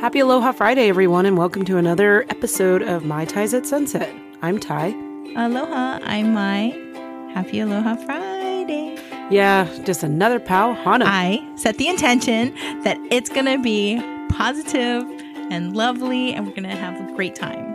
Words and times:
Happy 0.00 0.20
Aloha 0.20 0.52
Friday, 0.52 0.88
everyone, 0.88 1.26
and 1.26 1.36
welcome 1.36 1.64
to 1.64 1.76
another 1.76 2.24
episode 2.28 2.82
of 2.82 3.04
My 3.04 3.24
Ties 3.24 3.52
at 3.52 3.66
Sunset. 3.66 4.14
I'm 4.42 4.60
Ty. 4.60 4.90
Aloha, 5.34 5.98
I'm 6.04 6.34
Mai. 6.34 6.72
Happy 7.34 7.58
Aloha 7.58 7.96
Friday. 7.96 8.96
Yeah, 9.28 9.68
just 9.82 10.04
another 10.04 10.38
pau 10.38 10.74
hana. 10.74 11.04
I 11.04 11.44
set 11.56 11.78
the 11.78 11.88
intention 11.88 12.54
that 12.84 12.96
it's 13.10 13.28
going 13.28 13.46
to 13.46 13.60
be 13.60 14.00
positive 14.28 15.02
and 15.50 15.76
lovely, 15.76 16.32
and 16.32 16.46
we're 16.46 16.54
going 16.54 16.62
to 16.62 16.76
have 16.76 16.94
a 16.94 17.12
great 17.16 17.34
time. 17.34 17.66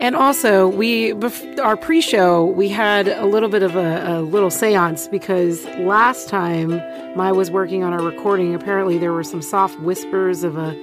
And 0.00 0.16
also, 0.16 0.68
we 0.68 1.12
our 1.60 1.76
pre-show 1.76 2.46
we 2.46 2.70
had 2.70 3.08
a 3.08 3.26
little 3.26 3.50
bit 3.50 3.62
of 3.62 3.76
a, 3.76 4.04
a 4.06 4.22
little 4.22 4.48
séance 4.48 5.08
because 5.10 5.66
last 5.80 6.30
time 6.30 6.70
Mai 7.14 7.30
was 7.30 7.50
working 7.50 7.84
on 7.84 7.92
our 7.92 8.02
recording, 8.02 8.54
apparently 8.54 8.96
there 8.96 9.12
were 9.12 9.22
some 9.22 9.42
soft 9.42 9.78
whispers 9.80 10.44
of 10.44 10.56
a 10.56 10.74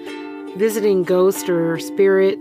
visiting 0.59 1.03
ghost 1.03 1.49
or 1.49 1.79
spirit 1.79 2.37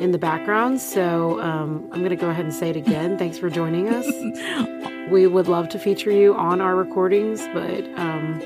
in 0.00 0.10
the 0.10 0.18
background. 0.18 0.80
So 0.80 1.38
um, 1.40 1.86
I'm 1.92 1.98
going 1.98 2.10
to 2.10 2.16
go 2.16 2.30
ahead 2.30 2.46
and 2.46 2.54
say 2.54 2.70
it 2.70 2.76
again. 2.76 3.18
Thanks 3.22 3.36
for 3.38 3.50
joining 3.50 3.88
us. 3.88 4.06
we 5.10 5.26
would 5.26 5.48
love 5.48 5.68
to 5.68 5.78
feature 5.78 6.10
you 6.10 6.34
on 6.34 6.60
our 6.62 6.74
recordings, 6.74 7.42
but 7.52 7.86
um, 7.98 8.40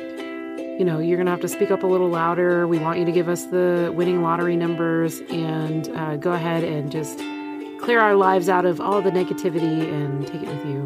you 0.78 0.84
know 0.84 0.98
you're 0.98 1.16
going 1.16 1.26
to 1.26 1.30
have 1.30 1.40
to 1.40 1.48
speak 1.48 1.70
up 1.70 1.84
a 1.84 1.86
little 1.86 2.08
louder. 2.08 2.66
We 2.66 2.78
want 2.78 2.98
you 2.98 3.04
to 3.04 3.12
give 3.12 3.28
us 3.28 3.44
the 3.44 3.92
winning 3.94 4.22
lottery 4.22 4.56
numbers 4.56 5.20
and 5.30 5.88
uh, 5.90 6.16
go 6.16 6.32
ahead 6.32 6.64
and 6.64 6.90
just 6.90 7.18
clear 7.80 8.00
our 8.00 8.16
lives 8.16 8.48
out 8.48 8.66
of 8.66 8.80
all 8.80 9.00
the 9.00 9.12
negativity 9.12 9.88
and 9.92 10.26
take 10.26 10.42
it 10.42 10.48
with 10.48 10.66
you 10.66 10.80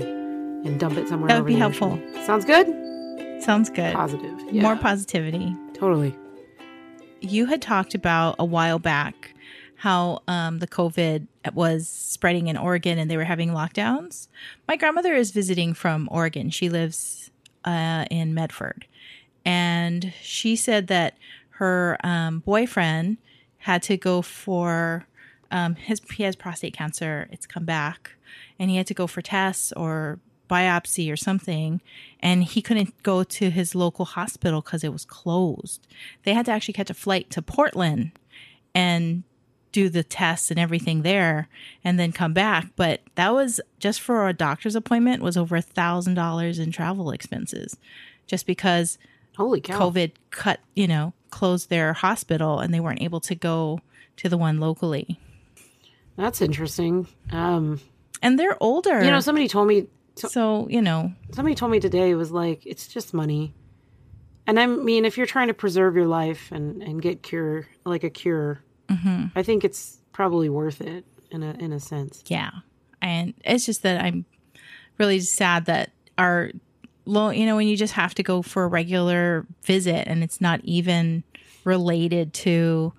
and 0.67 0.79
dump 0.79 0.99
it 0.99 1.09
somewhere. 1.09 1.29
That 1.29 1.39
would 1.39 1.47
be 1.47 1.55
helpful. 1.55 1.93
ocean. 1.93 2.25
Sounds 2.27 2.45
good. 2.45 3.43
Sounds 3.43 3.71
good. 3.71 3.95
Positive. 3.95 4.39
Yeah. 4.51 4.63
More 4.63 4.77
positivity. 4.77 5.57
Totally. 5.73 6.15
You 7.21 7.47
had 7.47 7.63
talked 7.63 7.95
about 7.95 8.37
a 8.39 8.45
while 8.45 8.79
back 8.79 9.35
how 9.77 10.23
um, 10.29 10.59
the 10.59 10.67
COVID 10.67 11.27
was 11.55 11.89
spreading 11.89 12.49
in 12.49 12.57
Oregon 12.57 12.99
and 12.99 13.11
they 13.11 13.17
were 13.17 13.25
having 13.25 13.51
lockdowns. 13.51 14.29
My 14.69 14.77
grandmother 14.77 15.15
is 15.15 15.31
visiting 15.31 15.73
from 15.73 16.07
Oregon. 16.11 16.51
She 16.51 16.69
lives 16.69 17.31
uh, 17.65 18.05
in 18.11 18.35
Medford. 18.35 18.87
And 19.45 20.13
she 20.21 20.55
said 20.55 20.89
that 20.89 21.17
her 21.51 21.97
um, 22.05 22.41
boyfriend 22.41 23.17
had 23.59 23.83
to 23.85 23.97
go 23.97 24.23
for 24.23 25.07
um, 25.51 25.75
his 25.75 26.01
he 26.13 26.23
has 26.23 26.37
prostate 26.37 26.75
cancer. 26.75 27.29
It's 27.33 27.47
come 27.47 27.65
back, 27.65 28.13
and 28.59 28.71
he 28.71 28.77
had 28.77 28.87
to 28.87 28.95
go 28.95 29.07
for 29.07 29.21
tests 29.21 29.73
or 29.73 30.21
biopsy 30.51 31.11
or 31.13 31.17
something, 31.17 31.81
and 32.21 32.45
he 32.45 32.61
couldn't 32.61 33.03
go 33.03 33.23
to 33.25 33.51
his 33.51 33.75
local 33.75 34.05
hospital 34.05 34.61
because 34.61 34.83
it 34.85 34.93
was 34.93 35.05
closed. 35.05 35.87
They 36.25 36.35
had 36.35 36.47
to 36.47 36.53
actually 36.53 36.75
catch 36.75 36.91
a 36.91 36.95
flight 36.95 37.31
to 37.31 37.41
Portland 37.43 38.13
and 38.75 39.23
do 39.73 39.89
the 39.89 40.03
tests 40.03 40.51
and 40.51 40.59
everything 40.59 41.03
there, 41.03 41.49
and 41.85 41.99
then 41.99 42.11
come 42.13 42.33
back. 42.35 42.67
But 42.75 43.01
that 43.15 43.33
was 43.33 43.61
just 43.79 44.01
for 44.01 44.27
a 44.29 44.33
doctor's 44.35 44.75
appointment 44.75 45.23
was 45.23 45.37
over 45.37 45.55
a 45.57 45.63
thousand 45.63 46.15
dollars 46.15 46.59
in 46.59 46.73
travel 46.73 47.13
expenses, 47.13 47.77
just 48.27 48.47
because 48.47 48.99
Holy 49.37 49.61
cow. 49.61 49.79
COVID 49.79 50.11
cut, 50.31 50.59
you 50.75 50.89
know, 50.89 51.13
closed 51.31 51.71
their 51.71 51.93
hospital 51.93 52.59
and 52.59 52.75
they 52.75 52.81
weren't 52.81 53.01
able 53.01 53.21
to 53.21 53.35
go 53.37 53.81
to 54.17 54.29
the 54.29 54.37
one 54.37 54.59
locally. 54.59 55.21
That's 56.17 56.43
interesting. 56.43 57.07
Um, 57.31 57.81
And 58.21 58.39
they're 58.39 58.57
older. 58.61 59.03
you 59.03 59.11
know, 59.11 59.21
somebody 59.21 59.47
told 59.49 59.69
me 59.69 59.87
so, 60.29 60.69
you 60.69 60.83
know, 60.83 61.13
somebody 61.33 61.55
told 61.55 61.73
me 61.73 61.81
today 61.81 62.15
was 62.15 62.31
like 62.31 62.67
it's 62.67 62.89
just 62.89 63.15
money. 63.15 63.55
And 64.47 64.59
I 64.59 64.67
mean, 64.67 65.05
if 65.05 65.17
you're 65.17 65.27
trying 65.27 65.49
to 65.49 65.55
preserve 65.55 65.95
your 65.97 66.07
life 66.07 66.51
and 66.51 66.83
and 66.83 67.01
get 67.01 67.23
cure 67.23 67.67
like 67.85 68.05
a 68.05 68.11
cure, 68.11 68.63
Mm-hmm. 68.89 69.27
I 69.37 69.45
think 69.45 69.63
it's 69.65 69.99
probably 70.13 70.49
worth 70.49 70.81
it 70.81 71.05
in 71.31 71.45
a 71.45 71.53
in 71.53 71.73
a 71.73 71.79
sense. 71.79 72.25
yeah. 72.27 72.51
And 73.01 73.35
it's 73.45 73.65
just 73.65 73.83
that 73.85 74.03
I'm 74.05 74.25
really 74.99 75.21
sad 75.21 75.67
that 75.67 75.91
our 76.19 76.51
low, 77.07 77.31
you 77.31 77.47
know, 77.47 77.57
when 77.57 77.69
you 77.69 77.77
just 77.77 77.95
have 77.95 78.15
to 78.17 78.23
go 78.23 78.43
for 78.43 78.65
a 78.65 78.69
regular 78.69 79.47
visit 79.63 80.07
and 80.09 80.23
it's 80.25 80.41
not 80.41 80.61
even 80.65 81.23
related 81.65 82.35
to 82.35 82.93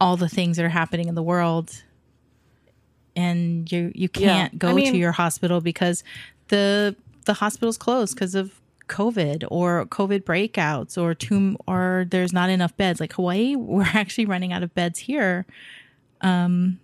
all 0.00 0.16
the 0.16 0.28
things 0.28 0.56
that 0.56 0.66
are 0.66 0.70
happening 0.70 1.08
in 1.08 1.14
the 1.14 1.22
world 1.22 1.82
and 3.16 3.70
you 3.72 3.90
you 3.94 4.08
can't 4.08 4.54
I 4.54 4.56
go 4.56 4.74
mean- 4.74 4.92
to 4.92 4.98
your 4.98 5.12
hospital 5.12 5.60
because 5.60 6.04
the 6.48 6.94
the 7.24 7.34
hospital's 7.34 7.76
closed 7.78 8.14
because 8.14 8.34
of 8.36 8.60
COVID 8.88 9.44
or 9.50 9.84
COVID 9.86 10.20
breakouts 10.22 10.96
or 10.96 11.12
too 11.12 11.56
or 11.66 12.06
there's 12.08 12.32
not 12.32 12.50
enough 12.50 12.76
beds. 12.76 13.00
Like 13.00 13.14
Hawaii, 13.14 13.56
we're 13.56 13.82
actually 13.82 14.26
running 14.26 14.52
out 14.52 14.62
of 14.62 14.72
beds 14.74 15.00
here, 15.00 15.46
um, 16.20 16.78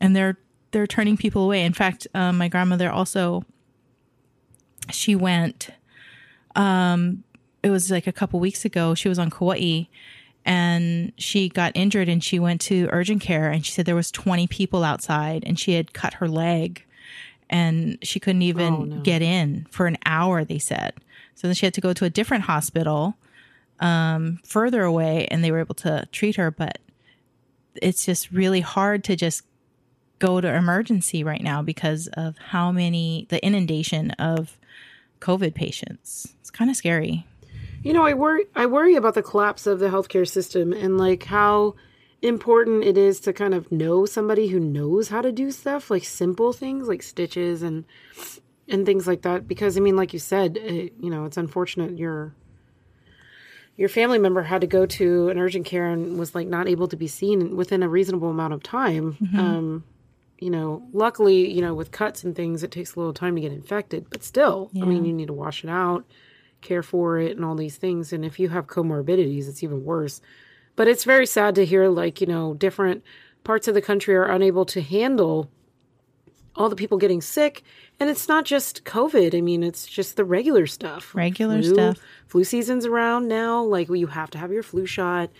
and 0.00 0.16
they're 0.16 0.38
they're 0.70 0.86
turning 0.86 1.16
people 1.16 1.44
away. 1.44 1.64
In 1.64 1.72
fact, 1.74 2.06
um, 2.14 2.38
my 2.38 2.48
grandmother 2.48 2.90
also 2.90 3.44
she 4.90 5.14
went. 5.14 5.70
Um, 6.56 7.22
it 7.62 7.70
was 7.70 7.90
like 7.90 8.06
a 8.06 8.12
couple 8.12 8.40
weeks 8.40 8.64
ago. 8.64 8.94
She 8.94 9.08
was 9.08 9.18
on 9.18 9.30
Kauai, 9.30 9.84
and 10.44 11.12
she 11.18 11.48
got 11.48 11.72
injured, 11.74 12.08
and 12.08 12.22
she 12.24 12.38
went 12.38 12.60
to 12.62 12.88
urgent 12.90 13.20
care, 13.22 13.50
and 13.50 13.64
she 13.64 13.72
said 13.72 13.86
there 13.86 13.94
was 13.94 14.10
twenty 14.10 14.46
people 14.46 14.84
outside, 14.84 15.42
and 15.46 15.58
she 15.58 15.74
had 15.74 15.92
cut 15.92 16.14
her 16.14 16.28
leg, 16.28 16.84
and 17.48 17.98
she 18.02 18.18
couldn't 18.20 18.42
even 18.42 18.74
Oh, 18.74 18.84
no. 18.84 19.00
get 19.02 19.22
in 19.22 19.66
for 19.70 19.86
an 19.86 19.98
hour. 20.06 20.44
They 20.44 20.58
said 20.58 20.94
so. 21.34 21.48
Then 21.48 21.54
she 21.54 21.66
had 21.66 21.74
to 21.74 21.80
go 21.80 21.92
to 21.92 22.04
a 22.04 22.10
different 22.10 22.44
hospital, 22.44 23.16
um, 23.80 24.40
further 24.44 24.82
away, 24.82 25.26
and 25.30 25.42
they 25.44 25.50
were 25.50 25.60
able 25.60 25.74
to 25.76 26.06
treat 26.12 26.36
her. 26.36 26.50
But 26.50 26.78
it's 27.80 28.04
just 28.06 28.30
really 28.30 28.60
hard 28.60 29.04
to 29.04 29.16
just 29.16 29.42
go 30.18 30.40
to 30.40 30.54
emergency 30.54 31.24
right 31.24 31.42
now 31.42 31.62
because 31.62 32.06
of 32.08 32.36
how 32.38 32.70
many 32.72 33.26
the 33.30 33.44
inundation 33.44 34.10
of 34.12 34.58
COVID 35.20 35.54
patients. 35.54 36.34
It's 36.40 36.50
kind 36.50 36.70
of 36.70 36.76
scary. 36.76 37.26
You 37.82 37.92
know, 37.94 38.04
I 38.04 38.14
worry 38.14 38.44
I 38.54 38.66
worry 38.66 38.94
about 38.96 39.14
the 39.14 39.22
collapse 39.22 39.66
of 39.66 39.78
the 39.78 39.88
healthcare 39.88 40.28
system 40.28 40.72
and 40.72 40.98
like 40.98 41.24
how 41.24 41.76
important 42.22 42.84
it 42.84 42.98
is 42.98 43.20
to 43.20 43.32
kind 43.32 43.54
of 43.54 43.72
know 43.72 44.04
somebody 44.04 44.48
who 44.48 44.60
knows 44.60 45.08
how 45.08 45.22
to 45.22 45.32
do 45.32 45.50
stuff 45.50 45.90
like 45.90 46.04
simple 46.04 46.52
things 46.52 46.86
like 46.88 47.02
stitches 47.02 47.62
and 47.62 47.84
and 48.68 48.84
things 48.84 49.06
like 49.06 49.22
that. 49.22 49.48
Because 49.48 49.76
I 49.76 49.80
mean 49.80 49.96
like 49.96 50.12
you 50.12 50.18
said, 50.18 50.56
it, 50.58 50.92
you 51.00 51.08
know, 51.10 51.24
it's 51.24 51.38
unfortunate 51.38 51.98
your 51.98 52.34
your 53.76 53.88
family 53.88 54.18
member 54.18 54.42
had 54.42 54.60
to 54.60 54.66
go 54.66 54.84
to 54.84 55.30
an 55.30 55.38
urgent 55.38 55.64
care 55.64 55.86
and 55.86 56.18
was 56.18 56.34
like 56.34 56.46
not 56.46 56.68
able 56.68 56.88
to 56.88 56.96
be 56.96 57.06
seen 57.08 57.56
within 57.56 57.82
a 57.82 57.88
reasonable 57.88 58.28
amount 58.28 58.52
of 58.52 58.62
time. 58.62 59.16
Um 59.38 59.84
you 60.38 60.48
know, 60.50 60.82
luckily, 60.94 61.50
you 61.50 61.60
know, 61.60 61.74
with 61.74 61.90
cuts 61.92 62.24
and 62.24 62.34
things, 62.34 62.62
it 62.62 62.70
takes 62.70 62.94
a 62.94 62.98
little 62.98 63.12
time 63.12 63.34
to 63.34 63.42
get 63.42 63.52
infected, 63.52 64.06
but 64.10 64.22
still, 64.24 64.70
I 64.74 64.86
mean, 64.86 65.04
you 65.04 65.12
need 65.12 65.26
to 65.26 65.34
wash 65.34 65.64
it 65.64 65.68
out, 65.70 66.06
care 66.60 66.82
for 66.82 67.18
it, 67.18 67.36
and 67.36 67.44
all 67.44 67.54
these 67.54 67.76
things. 67.76 68.12
And 68.12 68.24
if 68.24 68.38
you 68.38 68.48
have 68.50 68.66
comorbidities, 68.66 69.48
it's 69.48 69.62
even 69.62 69.84
worse. 69.84 70.20
But 70.76 70.88
it's 70.88 71.04
very 71.04 71.26
sad 71.26 71.54
to 71.56 71.66
hear, 71.66 71.88
like, 71.88 72.20
you 72.20 72.26
know, 72.26 72.54
different 72.54 73.04
parts 73.44 73.68
of 73.68 73.74
the 73.74 73.82
country 73.82 74.14
are 74.14 74.30
unable 74.30 74.64
to 74.66 74.80
handle 74.80 75.50
all 76.56 76.68
the 76.68 76.76
people 76.76 76.98
getting 76.98 77.20
sick. 77.20 77.62
And 77.98 78.10
it's 78.10 78.28
not 78.28 78.44
just 78.44 78.84
COVID. 78.84 79.36
I 79.36 79.40
mean, 79.40 79.62
it's 79.62 79.86
just 79.86 80.16
the 80.16 80.24
regular 80.24 80.66
stuff. 80.66 81.14
Regular 81.14 81.62
Flu- 81.62 81.74
stuff. 81.74 81.98
Flu 82.26 82.44
season's 82.44 82.86
around 82.86 83.28
now. 83.28 83.62
Like, 83.62 83.88
well, 83.88 83.96
you 83.96 84.06
have 84.08 84.30
to 84.30 84.38
have 84.38 84.52
your 84.52 84.62
flu 84.62 84.86
shot, 84.86 85.30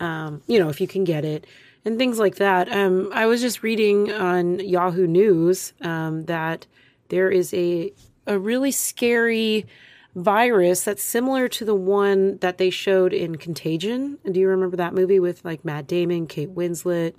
um, 0.00 0.42
you 0.46 0.58
know, 0.58 0.68
if 0.68 0.80
you 0.80 0.86
can 0.86 1.04
get 1.04 1.24
it, 1.24 1.46
and 1.84 1.98
things 1.98 2.18
like 2.18 2.36
that. 2.36 2.70
Um, 2.72 3.10
I 3.12 3.26
was 3.26 3.40
just 3.40 3.62
reading 3.62 4.12
on 4.12 4.58
Yahoo 4.58 5.06
News 5.06 5.72
um, 5.80 6.24
that 6.24 6.66
there 7.08 7.30
is 7.30 7.52
a 7.52 7.92
a 8.26 8.38
really 8.38 8.70
scary 8.70 9.66
virus 10.14 10.84
that's 10.84 11.02
similar 11.02 11.48
to 11.48 11.64
the 11.64 11.74
one 11.74 12.38
that 12.38 12.58
they 12.58 12.70
showed 12.70 13.12
in 13.12 13.36
Contagion. 13.36 14.18
Do 14.30 14.38
you 14.38 14.48
remember 14.48 14.76
that 14.76 14.94
movie 14.94 15.20
with 15.20 15.44
like 15.44 15.64
Matt 15.64 15.86
Damon, 15.86 16.26
Kate 16.26 16.54
Winslet? 16.54 17.14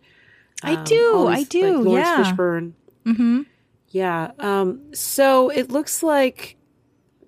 I 0.64 0.76
um, 0.76 0.84
do. 0.86 1.16
all 1.16 1.28
I 1.28 1.44
do. 1.44 1.78
Like 1.78 1.86
Laurence 1.86 2.08
yeah. 2.08 2.24
Fishburne. 2.24 2.74
Mm-hmm. 3.06 3.42
Yeah. 3.90 4.32
Um, 4.40 4.94
so 4.94 5.50
it 5.50 5.72
looks 5.72 6.04
like 6.04 6.58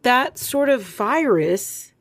that 0.03 0.37
sort 0.37 0.69
of 0.69 0.83
virus 0.83 1.91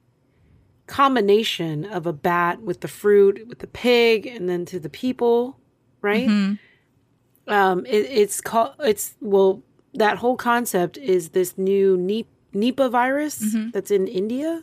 combination 0.86 1.84
of 1.84 2.06
a 2.06 2.12
bat 2.12 2.62
with 2.62 2.80
the 2.80 2.88
fruit, 2.88 3.46
with 3.48 3.58
the 3.58 3.66
pig, 3.66 4.26
and 4.26 4.48
then 4.48 4.64
to 4.66 4.78
the 4.78 4.88
people, 4.88 5.58
right? 6.00 6.28
Mm-hmm. 6.28 7.52
Um, 7.52 7.84
it, 7.86 8.06
it's 8.10 8.40
called, 8.40 8.74
it's, 8.80 9.14
well, 9.20 9.62
that 9.94 10.18
whole 10.18 10.36
concept 10.36 10.96
is 10.98 11.30
this 11.30 11.58
new 11.58 11.96
Nipah 12.56 12.90
virus 12.90 13.40
Mm-hmm. 13.42 13.70
that's 13.70 13.90
in 13.90 14.06
India. 14.08 14.62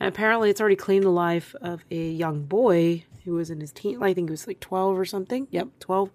And 0.00 0.08
apparently 0.08 0.48
it's 0.50 0.60
already 0.60 0.76
claimed 0.76 1.04
the 1.04 1.10
life 1.10 1.54
of 1.60 1.84
a 1.90 2.10
young 2.10 2.44
boy 2.44 3.04
who 3.24 3.34
was 3.34 3.50
in 3.50 3.60
his 3.60 3.72
teen, 3.72 4.02
I 4.02 4.14
think 4.14 4.28
he 4.28 4.32
was 4.32 4.46
like 4.46 4.60
12 4.60 4.98
or 4.98 5.04
something. 5.04 5.48
Yep, 5.50 5.68
12. 5.80 6.10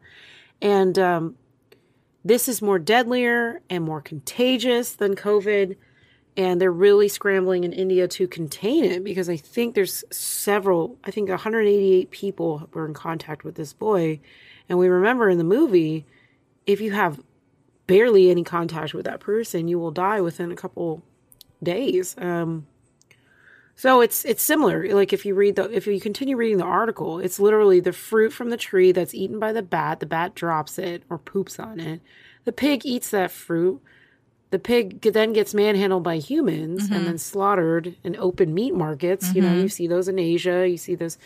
And 0.62 0.98
um, 0.98 1.36
this 2.24 2.48
is 2.48 2.62
more 2.62 2.80
deadlier 2.80 3.62
and 3.70 3.84
more 3.84 4.02
contagious 4.02 4.94
than 4.96 5.16
COVID. 5.16 5.76
and 6.36 6.60
they're 6.60 6.72
really 6.72 7.08
scrambling 7.10 7.64
in 7.64 7.74
India 7.74 8.08
to 8.08 8.28
contain 8.28 8.84
it 8.86 9.04
because 9.04 9.30
I 9.30 9.38
think 9.38 9.76
there's 9.76 10.04
several, 10.10 10.98
I 11.04 11.12
think 11.12 11.30
188 11.30 12.10
people 12.10 12.68
were 12.74 12.88
in 12.88 12.94
contact 12.96 13.44
with 13.44 13.54
this 13.56 13.74
boy. 13.74 14.20
And 14.68 14.80
we 14.80 14.88
remember 14.88 15.30
in 15.30 15.38
the 15.38 15.44
movie, 15.44 16.06
if 16.66 16.82
you 16.82 16.92
have 16.94 17.20
barely 17.94 18.32
any 18.32 18.44
contact 18.44 18.96
with 18.96 19.06
that 19.06 19.20
person, 19.20 19.68
you 19.68 19.78
will 19.78 19.92
die 19.92 20.20
within 20.20 20.52
a 20.52 20.56
couple 20.56 21.04
days. 21.62 22.16
Um, 22.18 22.66
so 23.76 24.02
it's 24.02 24.26
it's 24.26 24.42
similar. 24.42 24.92
Like 24.96 25.14
if 25.14 25.28
you 25.28 25.36
read 25.36 25.58
the 25.58 25.70
if 25.70 25.86
you 25.86 26.02
continue 26.02 26.36
reading 26.36 26.58
the 26.58 26.64
article, 26.64 27.20
it's 27.20 27.40
literally 27.40 27.80
the 27.80 27.94
fruit 27.94 28.34
from 28.34 28.50
the 28.50 28.58
tree 28.58 28.92
that's 28.92 29.14
eaten 29.14 29.38
by 29.38 29.54
the 29.54 29.62
bat. 29.62 30.00
The 30.00 30.08
bat 30.08 30.34
drops 30.34 30.80
it 30.80 31.04
or 31.08 31.20
poops 31.20 31.60
on 31.60 31.80
it. 31.80 32.02
The 32.46 32.52
pig 32.52 32.84
eats 32.84 33.12
that 33.12 33.30
fruit. 33.30 33.80
The 34.50 34.58
pig 34.58 35.02
then 35.02 35.32
gets 35.32 35.54
manhandled 35.54 36.02
by 36.04 36.18
humans 36.18 36.86
mm-hmm. 36.86 36.94
and 36.94 37.06
then 37.06 37.20
slaughtered 37.20 37.96
in 38.04 38.16
open 38.16 38.56
meat 38.56 38.74
markets. 38.74 39.28
Mm-hmm. 39.28 39.36
You 39.36 39.42
know, 39.44 39.50
mm-hmm. 39.50 39.62
you 39.62 39.70
see 39.70 39.86
those 39.86 40.08
in 40.08 40.18
Asia. 40.18 40.68
You 40.68 40.78
see 40.78 40.96
those, 40.96 41.20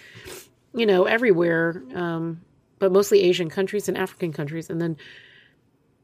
you 0.74 0.86
know, 0.86 1.06
everywhere. 1.06 1.82
Um, 1.96 2.42
but 2.80 2.92
mostly 2.92 3.22
Asian 3.22 3.50
countries 3.50 3.88
and 3.88 3.98
African 3.98 4.34
countries, 4.34 4.70
and 4.70 4.82
then 4.82 4.98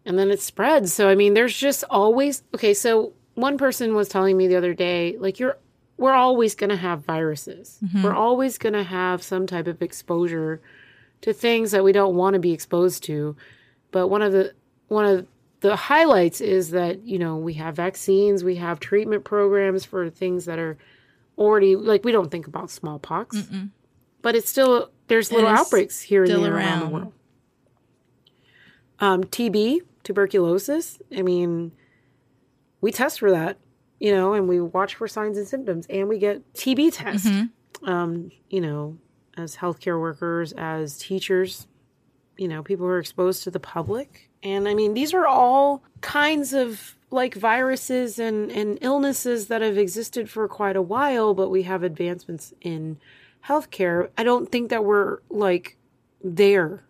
and 0.05 0.17
then 0.17 0.31
it 0.31 0.41
spreads. 0.41 0.93
So 0.93 1.09
I 1.09 1.15
mean, 1.15 1.33
there's 1.33 1.55
just 1.55 1.83
always 1.89 2.43
okay. 2.53 2.73
So 2.73 3.13
one 3.35 3.57
person 3.57 3.95
was 3.95 4.09
telling 4.09 4.37
me 4.37 4.47
the 4.47 4.55
other 4.55 4.73
day, 4.73 5.15
like 5.17 5.39
you're 5.39 5.57
we're 5.97 6.13
always 6.13 6.55
going 6.55 6.69
to 6.69 6.75
have 6.75 7.05
viruses. 7.05 7.79
Mm-hmm. 7.83 8.03
We're 8.03 8.15
always 8.15 8.57
going 8.57 8.73
to 8.73 8.83
have 8.83 9.21
some 9.23 9.47
type 9.47 9.67
of 9.67 9.81
exposure 9.81 10.61
to 11.21 11.33
things 11.33 11.71
that 11.71 11.83
we 11.83 11.91
don't 11.91 12.15
want 12.15 12.33
to 12.33 12.39
be 12.39 12.51
exposed 12.51 13.03
to. 13.05 13.35
But 13.91 14.07
one 14.07 14.21
of 14.21 14.31
the 14.31 14.53
one 14.87 15.05
of 15.05 15.27
the 15.61 15.75
highlights 15.75 16.41
is 16.41 16.71
that, 16.71 17.03
you 17.03 17.17
know, 17.17 17.37
we 17.37 17.53
have 17.53 17.75
vaccines, 17.75 18.43
we 18.43 18.55
have 18.55 18.79
treatment 18.79 19.23
programs 19.23 19.85
for 19.85 20.09
things 20.09 20.45
that 20.45 20.59
are 20.59 20.77
already 21.37 21.75
like 21.75 22.03
we 22.03 22.11
don't 22.11 22.29
think 22.29 22.47
about 22.47 22.69
smallpox. 22.69 23.37
Mm-mm. 23.37 23.69
But 24.21 24.35
it's 24.35 24.49
still 24.49 24.89
there's 25.07 25.31
little 25.31 25.49
outbreaks 25.49 26.01
here 26.01 26.23
and 26.23 26.31
there 26.31 26.53
around. 26.53 26.55
around 26.55 26.79
the 26.79 26.87
world. 26.87 27.13
Um, 28.99 29.23
TB, 29.23 29.81
tuberculosis. 30.03 30.99
I 31.15 31.21
mean, 31.21 31.71
we 32.81 32.91
test 32.91 33.19
for 33.19 33.31
that 33.31 33.57
you 34.03 34.11
know, 34.11 34.33
and 34.33 34.49
we 34.49 34.59
watch 34.59 34.95
for 34.95 35.07
signs 35.07 35.37
and 35.37 35.47
symptoms 35.47 35.87
and 35.89 36.09
we 36.09 36.19
get 36.19 36.53
TB 36.53 36.91
tests. 36.93 37.25
Mm-hmm. 37.25 37.89
Um, 37.89 38.31
you 38.49 38.59
know, 38.59 38.97
as 39.37 39.55
healthcare 39.55 39.97
workers, 39.97 40.51
as 40.57 40.97
teachers, 40.97 41.67
you 42.37 42.49
know, 42.49 42.61
people 42.63 42.85
who 42.85 42.91
are 42.91 42.99
exposed 42.99 43.43
to 43.43 43.51
the 43.51 43.61
public. 43.61 44.29
And 44.43 44.67
I 44.67 44.73
mean, 44.73 44.93
these 44.93 45.13
are 45.13 45.25
all 45.25 45.83
kinds 46.01 46.51
of 46.51 46.97
like 47.11 47.35
viruses 47.35 48.19
and, 48.19 48.51
and 48.51 48.77
illnesses 48.81 49.47
that 49.47 49.61
have 49.61 49.77
existed 49.77 50.29
for 50.29 50.49
quite 50.49 50.75
a 50.75 50.81
while, 50.81 51.33
but 51.33 51.47
we 51.47 51.63
have 51.63 51.81
advancements 51.81 52.53
in 52.59 52.99
healthcare. 53.47 54.09
I 54.17 54.25
don't 54.25 54.51
think 54.51 54.69
that 54.69 54.83
we're 54.83 55.19
like 55.29 55.77
there 56.21 56.83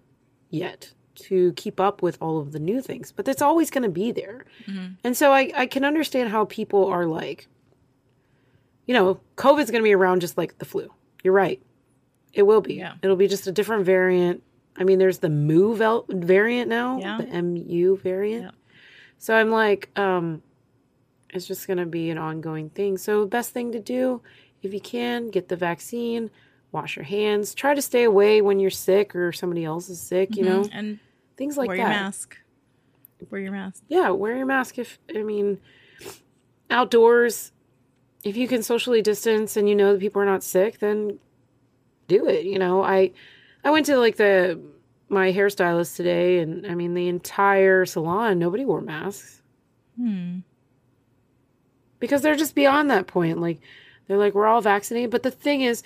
yet 0.49 0.93
to 1.15 1.53
keep 1.53 1.79
up 1.79 2.01
with 2.01 2.17
all 2.21 2.39
of 2.39 2.51
the 2.51 2.59
new 2.59 2.81
things, 2.81 3.11
but 3.11 3.27
it's 3.27 3.41
always 3.41 3.69
going 3.69 3.83
to 3.83 3.89
be 3.89 4.11
there. 4.11 4.45
Mm-hmm. 4.65 4.93
And 5.03 5.15
so 5.15 5.31
I, 5.31 5.51
I 5.55 5.65
can 5.65 5.83
understand 5.83 6.29
how 6.29 6.45
people 6.45 6.85
are 6.87 7.05
like, 7.05 7.47
you 8.85 8.93
know, 8.93 9.19
COVID's 9.37 9.71
going 9.71 9.81
to 9.81 9.87
be 9.87 9.93
around 9.93 10.21
just 10.21 10.37
like 10.37 10.57
the 10.57 10.65
flu. 10.65 10.91
You're 11.23 11.33
right. 11.33 11.61
It 12.33 12.43
will 12.43 12.61
be. 12.61 12.75
Yeah. 12.75 12.95
It'll 13.01 13.15
be 13.15 13.27
just 13.27 13.47
a 13.47 13.51
different 13.51 13.85
variant. 13.85 14.43
I 14.75 14.83
mean, 14.83 14.97
there's 14.97 15.19
the 15.19 15.29
MU 15.29 15.75
vel- 15.75 16.05
variant 16.09 16.67
now, 16.67 16.99
yeah. 16.99 17.19
the 17.19 17.41
MU 17.41 17.97
variant. 17.97 18.45
Yeah. 18.45 18.51
So 19.19 19.35
I'm 19.35 19.51
like, 19.51 19.89
um, 19.97 20.41
it's 21.29 21.47
just 21.47 21.67
going 21.67 21.77
to 21.77 21.85
be 21.85 22.09
an 22.09 22.17
ongoing 22.17 22.69
thing. 22.69 22.97
So, 22.97 23.25
best 23.25 23.51
thing 23.51 23.71
to 23.71 23.79
do, 23.79 24.21
if 24.61 24.73
you 24.73 24.81
can, 24.81 25.29
get 25.29 25.47
the 25.47 25.55
vaccine 25.55 26.29
wash 26.73 26.97
your 26.97 27.05
hands. 27.05 27.53
Try 27.53 27.73
to 27.73 27.81
stay 27.81 28.03
away 28.03 28.41
when 28.41 28.59
you're 28.59 28.69
sick 28.69 29.15
or 29.15 29.31
somebody 29.31 29.63
else 29.63 29.89
is 29.89 30.01
sick, 30.01 30.35
you 30.35 30.43
mm-hmm. 30.43 30.61
know? 30.63 30.69
And 30.73 30.99
things 31.37 31.57
like 31.57 31.69
wear 31.69 31.77
that. 31.77 31.83
Wear 31.83 31.91
your 31.93 32.01
mask. 32.01 32.37
Wear 33.29 33.41
your 33.41 33.51
mask. 33.51 33.83
Yeah, 33.87 34.09
wear 34.09 34.35
your 34.35 34.45
mask 34.45 34.77
if 34.77 34.99
I 35.15 35.23
mean 35.23 35.59
outdoors 36.69 37.53
if 38.23 38.37
you 38.37 38.47
can 38.47 38.63
socially 38.63 39.01
distance 39.01 39.57
and 39.57 39.67
you 39.67 39.75
know 39.75 39.93
that 39.93 39.99
people 39.99 40.21
are 40.21 40.25
not 40.25 40.43
sick, 40.43 40.79
then 40.79 41.19
do 42.07 42.27
it, 42.27 42.45
you 42.45 42.57
know. 42.57 42.83
I 42.83 43.11
I 43.63 43.71
went 43.71 43.85
to 43.87 43.97
like 43.97 44.17
the 44.17 44.59
my 45.09 45.31
hairstylist 45.31 45.95
today 45.95 46.39
and 46.39 46.65
I 46.65 46.75
mean 46.75 46.93
the 46.93 47.07
entire 47.07 47.85
salon 47.85 48.39
nobody 48.39 48.65
wore 48.65 48.81
masks. 48.81 49.41
Hmm. 49.97 50.39
Because 51.99 52.21
they're 52.21 52.35
just 52.35 52.55
beyond 52.55 52.89
that 52.89 53.07
point. 53.07 53.39
Like 53.39 53.59
they're 54.07 54.17
like 54.17 54.33
we're 54.33 54.47
all 54.47 54.61
vaccinated, 54.61 55.11
but 55.11 55.23
the 55.23 55.31
thing 55.31 55.61
is 55.61 55.83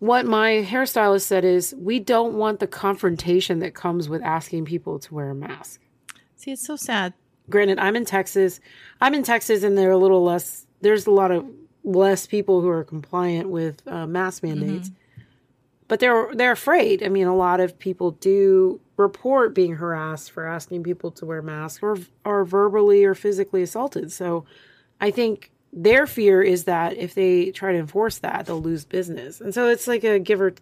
what 0.00 0.26
my 0.26 0.64
hairstylist 0.68 1.22
said 1.22 1.44
is 1.44 1.74
we 1.76 1.98
don't 1.98 2.34
want 2.34 2.60
the 2.60 2.66
confrontation 2.66 3.58
that 3.60 3.74
comes 3.74 4.08
with 4.08 4.22
asking 4.22 4.64
people 4.64 4.98
to 5.00 5.14
wear 5.14 5.30
a 5.30 5.34
mask. 5.34 5.80
See, 6.36 6.52
it's 6.52 6.64
so 6.64 6.76
sad. 6.76 7.14
Granted, 7.50 7.78
I'm 7.78 7.96
in 7.96 8.04
Texas. 8.04 8.60
I'm 9.00 9.14
in 9.14 9.22
Texas, 9.22 9.62
and 9.62 9.76
they're 9.76 9.90
a 9.90 9.96
little 9.96 10.22
less. 10.22 10.66
There's 10.82 11.06
a 11.06 11.10
lot 11.10 11.30
of 11.30 11.46
less 11.82 12.26
people 12.26 12.60
who 12.60 12.68
are 12.68 12.84
compliant 12.84 13.48
with 13.48 13.86
uh, 13.88 14.06
mask 14.06 14.42
mandates, 14.42 14.90
mm-hmm. 14.90 15.22
but 15.88 15.98
they're 15.98 16.32
they're 16.34 16.52
afraid. 16.52 17.02
I 17.02 17.08
mean, 17.08 17.26
a 17.26 17.34
lot 17.34 17.60
of 17.60 17.78
people 17.78 18.12
do 18.12 18.80
report 18.96 19.54
being 19.54 19.76
harassed 19.76 20.30
for 20.30 20.46
asking 20.46 20.82
people 20.82 21.10
to 21.12 21.26
wear 21.26 21.42
masks, 21.42 21.82
or 21.82 21.96
are 22.24 22.44
verbally 22.44 23.04
or 23.04 23.14
physically 23.14 23.62
assaulted. 23.62 24.12
So, 24.12 24.44
I 25.00 25.10
think 25.10 25.50
their 25.82 26.06
fear 26.06 26.42
is 26.42 26.64
that 26.64 26.96
if 26.96 27.14
they 27.14 27.52
try 27.52 27.72
to 27.72 27.78
enforce 27.78 28.18
that, 28.18 28.46
they'll 28.46 28.60
lose 28.60 28.84
business. 28.84 29.40
And 29.40 29.54
so 29.54 29.68
it's 29.68 29.86
like 29.86 30.02
a 30.02 30.18
give 30.18 30.40
or 30.40 30.54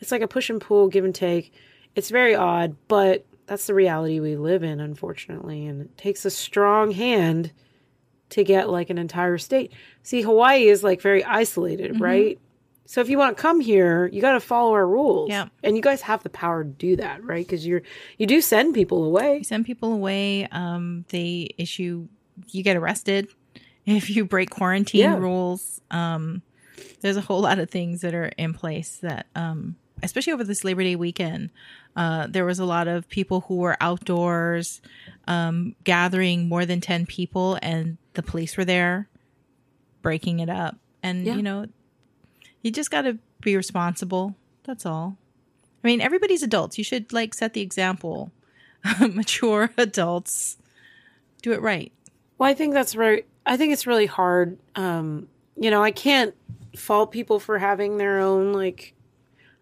it's 0.00 0.10
like 0.10 0.22
a 0.22 0.28
push 0.28 0.50
and 0.50 0.60
pull, 0.60 0.88
give 0.88 1.04
and 1.04 1.14
take. 1.14 1.52
It's 1.94 2.10
very 2.10 2.34
odd, 2.34 2.76
but 2.88 3.24
that's 3.46 3.66
the 3.68 3.74
reality 3.74 4.18
we 4.18 4.36
live 4.36 4.64
in, 4.64 4.80
unfortunately. 4.80 5.66
And 5.66 5.82
it 5.82 5.96
takes 5.96 6.24
a 6.24 6.30
strong 6.30 6.90
hand 6.90 7.52
to 8.30 8.42
get 8.42 8.68
like 8.68 8.90
an 8.90 8.98
entire 8.98 9.38
state. 9.38 9.72
See, 10.02 10.22
Hawaii 10.22 10.66
is 10.66 10.82
like 10.82 11.00
very 11.00 11.24
isolated, 11.24 11.92
mm-hmm. 11.92 12.02
right? 12.02 12.38
So 12.86 13.00
if 13.00 13.08
you 13.08 13.18
want 13.18 13.36
to 13.36 13.40
come 13.40 13.60
here, 13.60 14.08
you 14.08 14.20
got 14.20 14.32
to 14.32 14.40
follow 14.40 14.72
our 14.72 14.86
rules. 14.86 15.30
Yeah. 15.30 15.46
And 15.62 15.76
you 15.76 15.82
guys 15.82 16.02
have 16.02 16.24
the 16.24 16.30
power 16.30 16.64
to 16.64 16.70
do 16.70 16.96
that, 16.96 17.24
right? 17.24 17.46
Because 17.46 17.64
you're 17.64 17.82
you 18.18 18.26
do 18.26 18.40
send 18.40 18.74
people 18.74 19.04
away. 19.04 19.38
You 19.38 19.44
send 19.44 19.64
people 19.64 19.92
away. 19.92 20.46
Um, 20.50 21.04
they 21.08 21.54
issue. 21.56 22.08
You 22.50 22.62
get 22.62 22.76
arrested 22.76 23.28
if 23.86 24.10
you 24.10 24.24
break 24.24 24.50
quarantine 24.50 25.00
yeah. 25.00 25.16
rules. 25.16 25.80
Um, 25.90 26.42
there's 27.00 27.16
a 27.16 27.22
whole 27.22 27.40
lot 27.40 27.58
of 27.58 27.70
things 27.70 28.00
that 28.00 28.14
are 28.14 28.26
in 28.36 28.52
place 28.52 28.96
that, 28.96 29.26
um, 29.34 29.76
especially 30.02 30.32
over 30.32 30.44
this 30.44 30.64
Labor 30.64 30.82
Day 30.82 30.96
weekend, 30.96 31.50
uh, 31.94 32.26
there 32.28 32.44
was 32.44 32.58
a 32.58 32.64
lot 32.64 32.88
of 32.88 33.08
people 33.08 33.42
who 33.42 33.56
were 33.56 33.76
outdoors 33.80 34.82
um, 35.26 35.74
gathering 35.84 36.48
more 36.48 36.66
than 36.66 36.80
10 36.80 37.06
people, 37.06 37.58
and 37.62 37.96
the 38.14 38.22
police 38.22 38.56
were 38.56 38.64
there 38.64 39.08
breaking 40.02 40.40
it 40.40 40.50
up. 40.50 40.76
And, 41.02 41.24
yeah. 41.24 41.36
you 41.36 41.42
know, 41.42 41.66
you 42.62 42.70
just 42.70 42.90
got 42.90 43.02
to 43.02 43.18
be 43.40 43.56
responsible. 43.56 44.34
That's 44.64 44.84
all. 44.84 45.16
I 45.82 45.86
mean, 45.86 46.00
everybody's 46.00 46.42
adults. 46.42 46.78
You 46.78 46.84
should 46.84 47.12
like 47.12 47.32
set 47.32 47.54
the 47.54 47.60
example. 47.60 48.32
Mature 49.00 49.70
adults 49.76 50.56
do 51.42 51.52
it 51.52 51.62
right. 51.62 51.92
Well, 52.38 52.50
I 52.50 52.54
think 52.54 52.74
that's 52.74 52.96
right. 52.96 53.26
I 53.46 53.56
think 53.56 53.72
it's 53.72 53.86
really 53.86 54.06
hard. 54.06 54.58
Um, 54.74 55.28
you 55.56 55.70
know, 55.70 55.82
I 55.82 55.92
can't 55.92 56.34
fault 56.76 57.12
people 57.12 57.40
for 57.40 57.58
having 57.58 57.96
their 57.96 58.18
own 58.18 58.52
like 58.52 58.92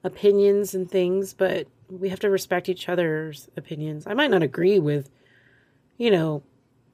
opinions 0.02 0.74
and 0.74 0.90
things, 0.90 1.34
but 1.34 1.68
we 1.88 2.08
have 2.08 2.20
to 2.20 2.30
respect 2.30 2.68
each 2.68 2.88
other's 2.88 3.48
opinions. 3.56 4.06
I 4.06 4.14
might 4.14 4.30
not 4.30 4.42
agree 4.42 4.78
with, 4.78 5.10
you 5.98 6.10
know, 6.10 6.42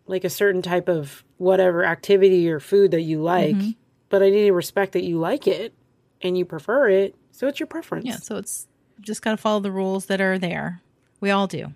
like 0.06 0.24
a 0.24 0.30
certain 0.30 0.62
type 0.62 0.88
of 0.88 1.24
whatever 1.38 1.84
activity 1.84 2.50
or 2.50 2.60
food 2.60 2.90
that 2.90 3.02
you 3.02 3.22
like, 3.22 3.54
mm-hmm. 3.54 3.70
but 4.08 4.22
I 4.22 4.30
need 4.30 4.46
to 4.46 4.52
respect 4.52 4.92
that 4.92 5.04
you 5.04 5.18
like 5.18 5.46
it 5.46 5.72
and 6.20 6.36
you 6.36 6.44
prefer 6.44 6.88
it. 6.88 7.14
So 7.30 7.46
it's 7.46 7.60
your 7.60 7.68
preference. 7.68 8.06
Yeah. 8.06 8.16
So 8.16 8.36
it's 8.36 8.66
just 9.00 9.22
got 9.22 9.30
to 9.30 9.36
follow 9.36 9.60
the 9.60 9.70
rules 9.70 10.06
that 10.06 10.20
are 10.20 10.38
there. 10.38 10.82
We 11.20 11.30
all 11.30 11.46
do. 11.46 11.72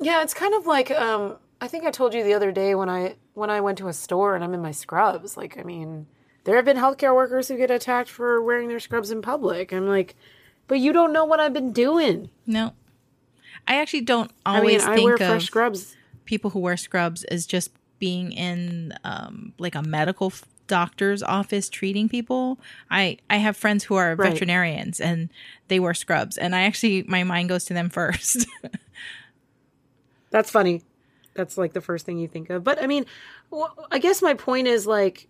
Yeah. 0.00 0.22
It's 0.22 0.34
kind 0.34 0.54
of 0.54 0.66
like, 0.66 0.90
um, 0.90 1.36
I 1.60 1.68
think 1.68 1.84
I 1.84 1.90
told 1.90 2.12
you 2.12 2.22
the 2.22 2.34
other 2.34 2.52
day 2.52 2.74
when 2.74 2.90
I 2.90 3.14
when 3.36 3.50
I 3.50 3.60
went 3.60 3.76
to 3.78 3.88
a 3.88 3.92
store 3.92 4.34
and 4.34 4.42
I'm 4.42 4.54
in 4.54 4.62
my 4.62 4.70
scrubs. 4.70 5.36
Like, 5.36 5.58
I 5.58 5.62
mean, 5.62 6.06
there 6.44 6.56
have 6.56 6.64
been 6.64 6.78
healthcare 6.78 7.14
workers 7.14 7.48
who 7.48 7.56
get 7.56 7.70
attacked 7.70 8.08
for 8.08 8.42
wearing 8.42 8.68
their 8.68 8.80
scrubs 8.80 9.10
in 9.10 9.20
public. 9.20 9.72
I'm 9.72 9.86
like, 9.86 10.16
but 10.66 10.80
you 10.80 10.92
don't 10.92 11.12
know 11.12 11.24
what 11.24 11.38
I've 11.38 11.52
been 11.52 11.72
doing. 11.72 12.30
No, 12.46 12.72
I 13.68 13.76
actually 13.76 14.00
don't 14.00 14.30
always 14.46 14.84
I 14.84 14.86
mean, 14.86 14.92
I 14.92 14.94
think 14.94 15.04
wear 15.04 15.14
of 15.14 15.20
fresh 15.20 15.46
scrubs. 15.46 15.96
People 16.24 16.50
who 16.50 16.60
wear 16.60 16.78
scrubs 16.78 17.24
as 17.24 17.46
just 17.46 17.70
being 17.98 18.32
in 18.32 18.94
um, 19.04 19.52
like 19.58 19.74
a 19.74 19.82
medical 19.82 20.32
doctor's 20.66 21.22
office 21.22 21.68
treating 21.68 22.08
people. 22.08 22.58
I 22.90 23.18
I 23.28 23.36
have 23.36 23.56
friends 23.56 23.84
who 23.84 23.96
are 23.96 24.16
right. 24.16 24.32
veterinarians 24.32 24.98
and 24.98 25.28
they 25.68 25.78
wear 25.78 25.94
scrubs, 25.94 26.38
and 26.38 26.54
I 26.54 26.62
actually 26.62 27.02
my 27.02 27.22
mind 27.22 27.50
goes 27.50 27.66
to 27.66 27.74
them 27.74 27.90
first. 27.90 28.46
That's 30.30 30.50
funny 30.50 30.82
that's 31.36 31.58
like 31.58 31.72
the 31.72 31.80
first 31.80 32.06
thing 32.06 32.18
you 32.18 32.28
think 32.28 32.50
of. 32.50 32.64
But 32.64 32.82
I 32.82 32.86
mean, 32.86 33.06
I 33.90 33.98
guess 33.98 34.22
my 34.22 34.34
point 34.34 34.66
is 34.66 34.86
like, 34.86 35.28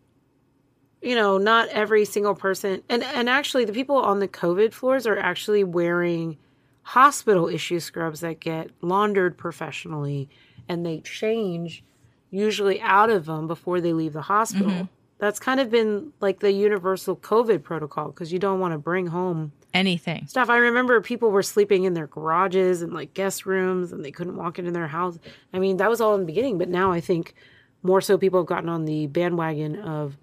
you 1.03 1.15
know, 1.15 1.39
not 1.39 1.69
every 1.69 2.05
single 2.05 2.35
person, 2.35 2.83
and 2.89 3.03
and 3.03 3.29
actually, 3.29 3.65
the 3.65 3.73
people 3.73 3.97
on 3.97 4.21
the 4.21 4.29
COVID 4.29 4.73
floors 4.73 5.07
are 5.07 5.19
actually 5.19 5.65
wearing 5.65 6.39
hospital 6.83 7.49
issue 7.49 7.81
scrubs 7.81 8.21
that 8.21 8.41
get 8.41 8.71
laundered 8.81 9.37
professionally, 9.37 10.29
and 10.69 10.87
they 10.87 11.01
change 11.01 11.85
usually 12.31 12.81
out 12.81 13.11
of 13.11 13.27
them 13.27 13.47
before 13.47 13.81
they 13.81 13.93
leave 13.93 14.13
the 14.13 14.23
hospital. 14.23 14.71
Mm-hmm. 14.71 14.96
That's 15.19 15.39
kind 15.39 15.61
of 15.61 15.71
been 15.71 16.13
like 16.21 16.41
the 16.41 16.53
universal 16.53 17.17
COVID 17.17 17.63
protocol 17.63 18.09
because 18.09 18.33
you 18.33 18.39
don't 18.39 18.61
want 18.61 18.73
to 18.73 18.79
bring 18.79 19.07
home 19.07 19.53
Anything. 19.73 20.27
stuff. 20.27 20.51
I 20.51 20.59
remember 20.59 21.01
people 21.01 21.31
were 21.31 21.43
sleeping 21.43 21.85
in 21.85 21.95
their 21.95 22.07
garages 22.07 22.83
and 22.83 22.93
like 22.93 23.15
guest 23.15 23.47
rooms 23.47 23.93
and 23.93 24.05
they 24.05 24.11
couldn't 24.11 24.37
walk 24.37 24.59
into 24.59 24.73
their 24.73 24.89
house. 24.89 25.19
I 25.55 25.59
mean, 25.59 25.79
that 25.79 25.89
was 25.89 26.01
all 26.03 26.15
in 26.15 26.21
the 26.21 26.27
beginning, 26.27 26.59
but 26.59 26.69
now 26.69 26.93
I 26.93 27.01
think 27.01 27.35
more 27.83 28.01
so 28.03 28.19
people 28.19 28.41
have 28.41 28.47
gotten 28.47 28.69
on 28.69 28.85
the 28.85 29.07
bandwagon 29.07 29.77
of 29.79 30.19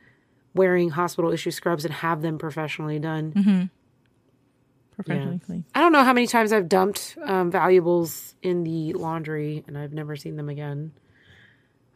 wearing 0.54 0.90
hospital 0.90 1.32
issue 1.32 1.50
scrubs 1.52 1.86
and 1.86 1.94
have 1.94 2.22
them 2.22 2.38
professionally 2.38 3.00
done. 3.00 3.72
Professionally 4.96 5.40
clean. 5.40 5.66
I 5.74 5.80
don't 5.80 5.92
know 5.92 6.04
how 6.04 6.14
many 6.14 6.28
times 6.28 6.54
I've 6.54 6.70
dumped 6.70 7.18
um, 7.24 7.50
valuables 7.50 8.36
in 8.44 8.64
the 8.64 8.94
laundry 8.94 9.64
and 9.66 9.76
I've 9.76 9.94
never 9.94 10.16
seen 10.16 10.36
them 10.36 10.50
again. 10.50 10.92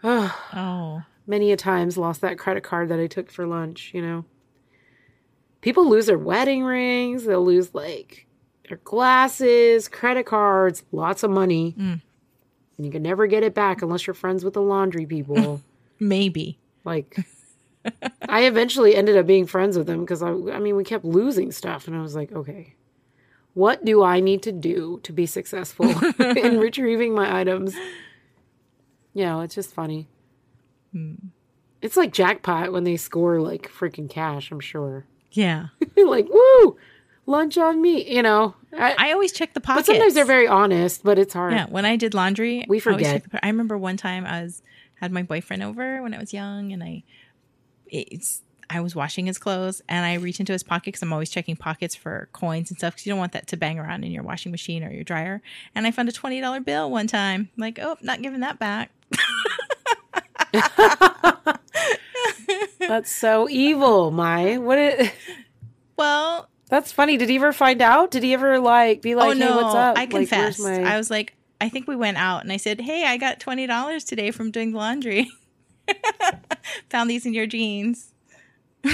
Oh. 0.04 1.04
Many 1.28 1.52
a 1.52 1.58
times 1.58 1.98
lost 1.98 2.22
that 2.22 2.40
credit 2.40 2.64
card 2.64 2.88
that 2.90 3.00
I 3.00 3.08
took 3.08 3.30
for 3.30 3.46
lunch, 3.46 3.92
you 3.94 4.02
know. 4.02 4.26
People 5.60 5.90
lose 5.90 6.06
their 6.06 6.18
wedding 6.18 6.64
rings, 6.64 7.26
they'll 7.26 7.44
lose 7.44 7.74
like 7.74 8.26
their 8.68 8.78
glasses, 8.78 9.88
credit 9.88 10.26
cards, 10.26 10.84
lots 10.92 11.24
of 11.24 11.32
money. 11.32 11.76
Mm. 11.78 12.02
And 12.78 12.86
you 12.86 12.92
can 12.92 13.04
never 13.04 13.28
get 13.28 13.44
it 13.44 13.54
back 13.54 13.82
unless 13.82 14.08
you're 14.08 14.14
friends 14.14 14.46
with 14.46 14.54
the 14.54 14.62
laundry 14.62 15.06
people. 15.06 15.62
Maybe. 16.00 16.60
like 16.86 17.18
I 18.30 18.44
eventually 18.44 18.96
ended 18.96 19.18
up 19.18 19.26
being 19.26 19.46
friends 19.48 19.78
with 19.78 19.88
them 19.88 20.02
because 20.02 20.22
I 20.22 20.30
I 20.30 20.60
mean 20.60 20.76
we 20.76 20.84
kept 20.84 21.06
losing 21.06 21.52
stuff 21.52 21.88
and 21.88 21.96
I 21.96 22.02
was 22.02 22.16
like, 22.16 22.32
okay. 22.32 22.76
What 23.54 23.84
do 23.84 24.04
I 24.04 24.20
need 24.20 24.44
to 24.44 24.52
do 24.52 25.00
to 25.02 25.12
be 25.12 25.26
successful 25.26 25.90
in 26.20 26.60
retrieving 26.60 27.16
my 27.16 27.40
items? 27.40 27.76
You 29.14 29.26
know, 29.26 29.42
it's 29.42 29.56
just 29.56 29.74
funny. 29.74 30.08
It's 31.82 31.96
like 31.98 32.12
jackpot 32.12 32.72
when 32.72 32.84
they 32.84 32.98
score 32.98 33.40
like 33.40 33.72
freaking 33.72 34.10
cash, 34.10 34.52
I'm 34.52 34.60
sure. 34.60 35.06
Yeah. 35.32 35.68
like, 35.96 36.28
woo, 36.30 36.78
lunch 37.28 37.58
on 37.60 37.80
me, 37.82 38.12
you 38.12 38.24
know. 38.24 38.56
I, 38.76 38.96
I 38.98 39.12
always 39.12 39.32
check 39.32 39.54
the 39.54 39.60
but 39.60 39.86
sometimes 39.86 40.16
they're 40.16 40.26
very 40.26 40.48
honest, 40.48 41.04
but 41.04 41.20
it's 41.20 41.34
hard. 41.34 41.54
Yeah, 41.54 41.66
when 41.68 41.86
I 41.86 41.96
did 41.96 42.14
laundry, 42.16 42.66
We 42.68 42.78
I 42.78 42.80
forget. 42.80 43.24
check 43.24 43.32
the 43.32 43.46
I 43.46 43.50
remember 43.50 43.78
one 43.78 43.98
time 43.98 44.26
I 44.26 44.42
was 44.44 44.64
had 44.96 45.12
my 45.12 45.22
boyfriend 45.22 45.62
over 45.62 46.02
when 46.02 46.14
I 46.16 46.18
was 46.18 46.34
young, 46.34 46.72
and 46.74 46.82
I 46.84 47.04
it's 47.86 48.42
I 48.70 48.82
was 48.82 48.96
washing 48.96 49.28
his 49.28 49.38
clothes, 49.38 49.82
and 49.88 50.06
I 50.06 50.16
reached 50.16 50.40
into 50.40 50.54
his 50.54 50.64
pocket 50.64 50.86
because 50.88 51.02
I'm 51.04 51.14
always 51.14 51.30
checking 51.30 51.56
pockets 51.56 51.94
for 51.96 52.30
coins 52.34 52.72
and 52.72 52.78
stuff 52.80 52.96
because 52.96 53.06
you 53.06 53.12
don't 53.12 53.20
want 53.20 53.34
that 53.34 53.48
to 53.48 53.58
bang 53.58 53.78
around 53.80 54.04
in 54.06 54.12
your 54.12 54.24
washing 54.24 54.52
machine 54.52 54.84
or 54.84 54.92
your 54.92 55.04
dryer. 55.04 55.42
And 55.76 55.86
I 55.86 55.92
found 55.92 56.10
a 56.10 56.12
twenty 56.14 56.42
dollar 56.42 56.62
bill 56.62 56.90
one 56.90 57.06
time. 57.08 57.50
like, 57.58 57.78
oh, 57.80 57.98
not 58.02 58.22
giving 58.24 58.40
that 58.40 58.58
back. 58.58 58.92
That's 62.80 63.12
so 63.12 63.48
evil, 63.50 64.12
my. 64.12 64.58
What 64.58 64.78
it 64.78 65.14
Well, 65.98 66.50
That's 66.70 66.92
funny. 66.92 67.18
Did 67.18 67.30
he 67.30 67.36
ever 67.38 67.54
find 67.54 67.82
out? 67.82 68.12
Did 68.12 68.24
he 68.24 68.34
ever 68.34 68.60
like 68.60 69.02
be 69.02 69.16
like, 69.16 69.30
oh 69.30 69.34
no, 69.34 69.48
"Hey, 69.48 69.56
what's 69.56 69.76
up?" 69.76 69.98
I 69.98 70.02
Like, 70.02 70.10
confessed. 70.12 70.60
my- 70.62 70.82
I 70.84 70.98
was 70.98 71.10
like, 71.10 71.34
I 71.60 71.70
think 71.70 71.88
we 71.88 71.96
went 71.96 72.18
out, 72.18 72.44
and 72.44 72.52
I 72.52 72.58
said, 72.58 72.82
"Hey, 72.82 73.06
I 73.06 73.18
got 73.18 73.40
twenty 73.40 73.68
dollars 73.68 74.04
today 74.04 74.32
from 74.32 74.52
doing 74.52 74.72
the 74.72 74.78
laundry. 74.78 75.30
Found 76.90 77.10
these 77.10 77.26
in 77.26 77.34
your 77.34 77.48
jeans." 77.48 78.14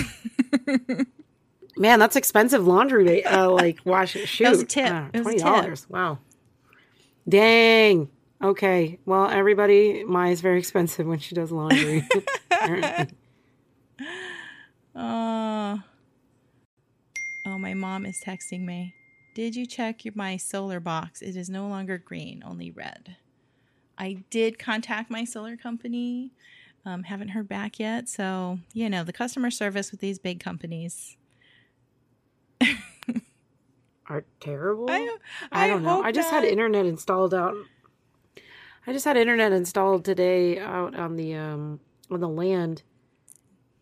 Man, 1.75 1.97
that's 1.99 2.15
expensive 2.15 2.65
laundry. 2.67 3.25
Uh, 3.25 3.49
like 3.49 3.79
wash 3.85 4.15
it. 4.15 4.27
Shoot, 4.27 4.49
was 4.49 4.61
a 4.61 4.65
tip. 4.65 4.85
It 5.13 5.19
was 5.19 5.21
a 5.21 5.23
Twenty 5.23 5.39
dollars. 5.39 5.89
Wow. 5.89 6.19
Dang. 7.27 8.09
Okay. 8.43 8.99
Well, 9.05 9.29
everybody, 9.29 10.03
Maya's 10.03 10.41
very 10.41 10.59
expensive 10.59 11.07
when 11.07 11.19
she 11.19 11.33
does 11.33 11.51
laundry. 11.51 12.07
Apparently. 12.51 13.15
Oh. 14.95 15.81
Oh, 17.45 17.57
my 17.57 17.73
mom 17.73 18.05
is 18.05 18.21
texting 18.25 18.63
me. 18.63 18.95
Did 19.35 19.53
you 19.53 19.65
check 19.65 20.05
your, 20.05 20.13
my 20.15 20.37
solar 20.37 20.79
box? 20.79 21.21
It 21.21 21.35
is 21.35 21.49
no 21.49 21.67
longer 21.67 21.97
green, 21.97 22.41
only 22.45 22.71
red. 22.71 23.17
I 23.97 24.23
did 24.29 24.57
contact 24.57 25.11
my 25.11 25.25
solar 25.25 25.57
company. 25.57 26.31
Um, 26.85 27.03
haven't 27.03 27.29
heard 27.29 27.49
back 27.49 27.79
yet. 27.79 28.07
So, 28.07 28.59
you 28.73 28.89
know, 28.89 29.03
the 29.03 29.11
customer 29.11 29.51
service 29.51 29.91
with 29.91 29.99
these 29.99 30.19
big 30.19 30.39
companies. 30.39 31.17
Are 34.07 34.23
terrible. 34.39 34.89
I, 34.89 35.17
I 35.51 35.67
don't 35.67 35.83
know. 35.83 36.01
I 36.01 36.13
just 36.13 36.29
had 36.29 36.45
internet 36.45 36.85
installed 36.85 37.33
out. 37.33 37.55
I 38.85 38.93
just 38.93 39.05
had 39.05 39.17
internet 39.17 39.51
installed 39.51 40.03
today 40.03 40.59
out 40.59 40.95
on 40.95 41.15
the 41.15 41.35
um 41.35 41.79
on 42.11 42.19
the 42.19 42.27
land, 42.29 42.83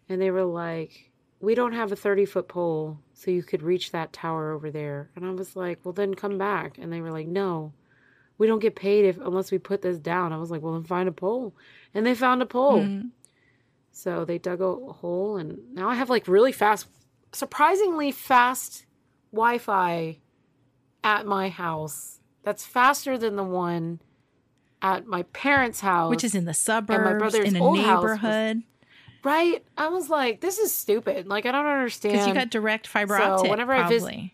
and 0.08 0.22
they 0.22 0.32
were 0.32 0.46
like, 0.46 1.12
"We 1.40 1.56
don't 1.56 1.74
have 1.74 1.92
a 1.92 1.96
thirty 1.96 2.26
foot 2.26 2.48
pole, 2.48 3.00
so 3.14 3.32
you 3.32 3.44
could 3.44 3.64
reach 3.64 3.92
that 3.92 4.14
tower 4.14 4.52
over 4.52 4.70
there." 4.70 5.10
And 5.16 5.26
I 5.26 5.32
was 5.32 5.56
like, 5.56 5.80
"Well, 5.84 5.94
then 5.94 6.14
come 6.14 6.38
back." 6.38 6.78
And 6.78 6.94
they 6.94 7.02
were 7.02 7.12
like, 7.12 7.28
"No, 7.28 7.74
we 8.38 8.48
don't 8.48 8.60
get 8.60 8.76
paid 8.76 9.06
if 9.06 9.18
unless 9.18 9.52
we 9.52 9.58
put 9.58 9.82
this 9.82 9.98
down." 9.98 10.34
I 10.34 10.38
was 10.38 10.52
like, 10.52 10.62
"Well, 10.62 10.74
then 10.74 10.84
find 10.84 11.10
a 11.10 11.12
pole," 11.12 11.56
and 11.94 12.06
they 12.06 12.16
found 12.16 12.42
a 12.42 12.46
pole. 12.46 12.84
Mhm. 12.84 13.10
So 13.92 14.24
they 14.24 14.38
dug 14.38 14.62
a 14.62 14.76
hole, 14.94 15.38
and 15.38 15.74
now 15.74 15.90
I 15.90 15.96
have 15.96 16.10
like 16.10 16.28
really 16.28 16.52
fast, 16.52 16.88
surprisingly 17.34 18.12
fast 18.12 18.86
Wi 19.32 19.58
Fi 19.58 20.20
at 21.04 21.26
my 21.26 21.50
house. 21.50 22.20
That's 22.44 22.66
faster 22.66 23.18
than 23.18 23.36
the 23.36 23.44
one 23.44 24.00
at 24.82 25.06
my 25.08 25.24
parents' 25.24 25.80
house. 25.82 26.10
Which 26.10 26.24
is 26.24 26.36
in 26.36 26.46
the 26.46 26.54
suburbs, 26.54 27.20
brother's 27.20 27.46
in 27.48 27.56
a 27.56 27.60
house 27.60 27.72
was- 27.78 27.80
neighborhood. 28.22 28.64
right. 29.24 29.64
I 29.78 29.88
was 29.90 30.10
like, 30.10 30.42
this 30.42 30.58
is 30.58 30.72
stupid. 30.74 31.28
Like, 31.28 31.46
I 31.46 31.52
don't 31.52 31.66
understand. 31.66 32.14
Because 32.14 32.28
you 32.28 32.34
got 32.34 32.50
direct 32.50 32.88
fiber 32.88 33.18
So 33.18 33.24
optic. 33.24 33.52
whenever 33.52 33.74
I 33.74 33.88
visit, 33.88 34.32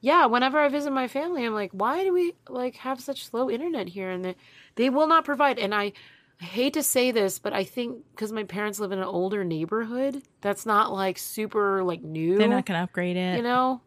yeah, 0.00 0.26
whenever 0.26 0.58
I 0.58 0.68
visit 0.68 0.92
my 0.92 1.08
family, 1.08 1.44
I'm 1.44 1.54
like, 1.54 1.70
why 1.72 2.04
do 2.04 2.12
we 2.12 2.34
like 2.48 2.76
have 2.76 3.00
such 3.00 3.24
slow 3.26 3.50
internet 3.50 3.88
here? 3.88 4.10
And 4.10 4.24
they, 4.24 4.36
they 4.76 4.90
will 4.90 5.06
not 5.06 5.24
provide. 5.24 5.58
And 5.58 5.74
I, 5.74 5.92
I 6.40 6.44
hate 6.44 6.74
to 6.74 6.82
say 6.82 7.10
this, 7.10 7.38
but 7.38 7.52
I 7.54 7.64
think 7.64 7.98
because 8.14 8.30
my 8.30 8.44
parents 8.44 8.78
live 8.78 8.92
in 8.92 8.98
an 8.98 9.04
older 9.04 9.44
neighborhood, 9.44 10.22
that's 10.42 10.66
not 10.66 10.92
like 10.92 11.16
super 11.16 11.82
like 11.82 12.02
new. 12.02 12.36
They're 12.36 12.48
not 12.48 12.66
going 12.66 12.78
to 12.78 12.84
upgrade 12.84 13.16
it. 13.16 13.36
you 13.38 13.42
know 13.42 13.80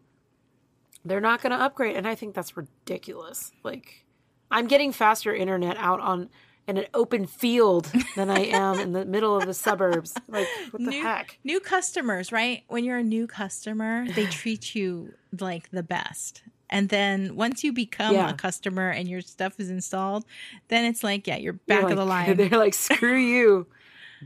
they're 1.04 1.20
not 1.20 1.40
going 1.40 1.52
to 1.52 1.56
upgrade 1.56 1.96
and 1.96 2.06
i 2.08 2.14
think 2.16 2.34
that's 2.34 2.56
ridiculous 2.56 3.52
like 3.62 4.04
i'm 4.50 4.66
getting 4.66 4.92
faster 4.92 5.34
internet 5.34 5.76
out 5.78 6.00
on 6.00 6.28
in 6.66 6.76
an 6.76 6.84
open 6.94 7.26
field 7.26 7.90
than 8.16 8.28
i 8.30 8.40
am 8.40 8.78
in 8.78 8.92
the 8.92 9.04
middle 9.04 9.36
of 9.36 9.46
the 9.46 9.54
suburbs 9.54 10.14
like 10.28 10.46
what 10.70 10.82
the 10.84 10.90
new, 10.90 11.02
heck 11.02 11.38
new 11.44 11.60
customers, 11.60 12.30
right? 12.30 12.62
When 12.68 12.84
you're 12.84 12.98
a 12.98 13.02
new 13.02 13.26
customer, 13.26 14.06
they 14.14 14.26
treat 14.26 14.74
you 14.74 15.14
like 15.40 15.70
the 15.70 15.82
best. 15.82 16.42
And 16.70 16.90
then 16.90 17.34
once 17.36 17.64
you 17.64 17.72
become 17.72 18.14
Yeah. 18.14 18.28
a 18.28 18.34
customer 18.34 18.90
and 18.90 19.08
your 19.08 19.22
stuff 19.22 19.58
is 19.58 19.70
installed, 19.70 20.26
then 20.68 20.84
it's 20.84 21.02
like, 21.02 21.26
yeah, 21.26 21.36
you're 21.36 21.54
You're 21.66 21.76
back 21.78 21.84
like- 21.84 21.92
of 21.92 21.96
the 21.96 22.04
line. 22.04 22.36
they're 22.36 22.50
like 22.50 22.74
screw 22.74 23.16
you 23.16 23.66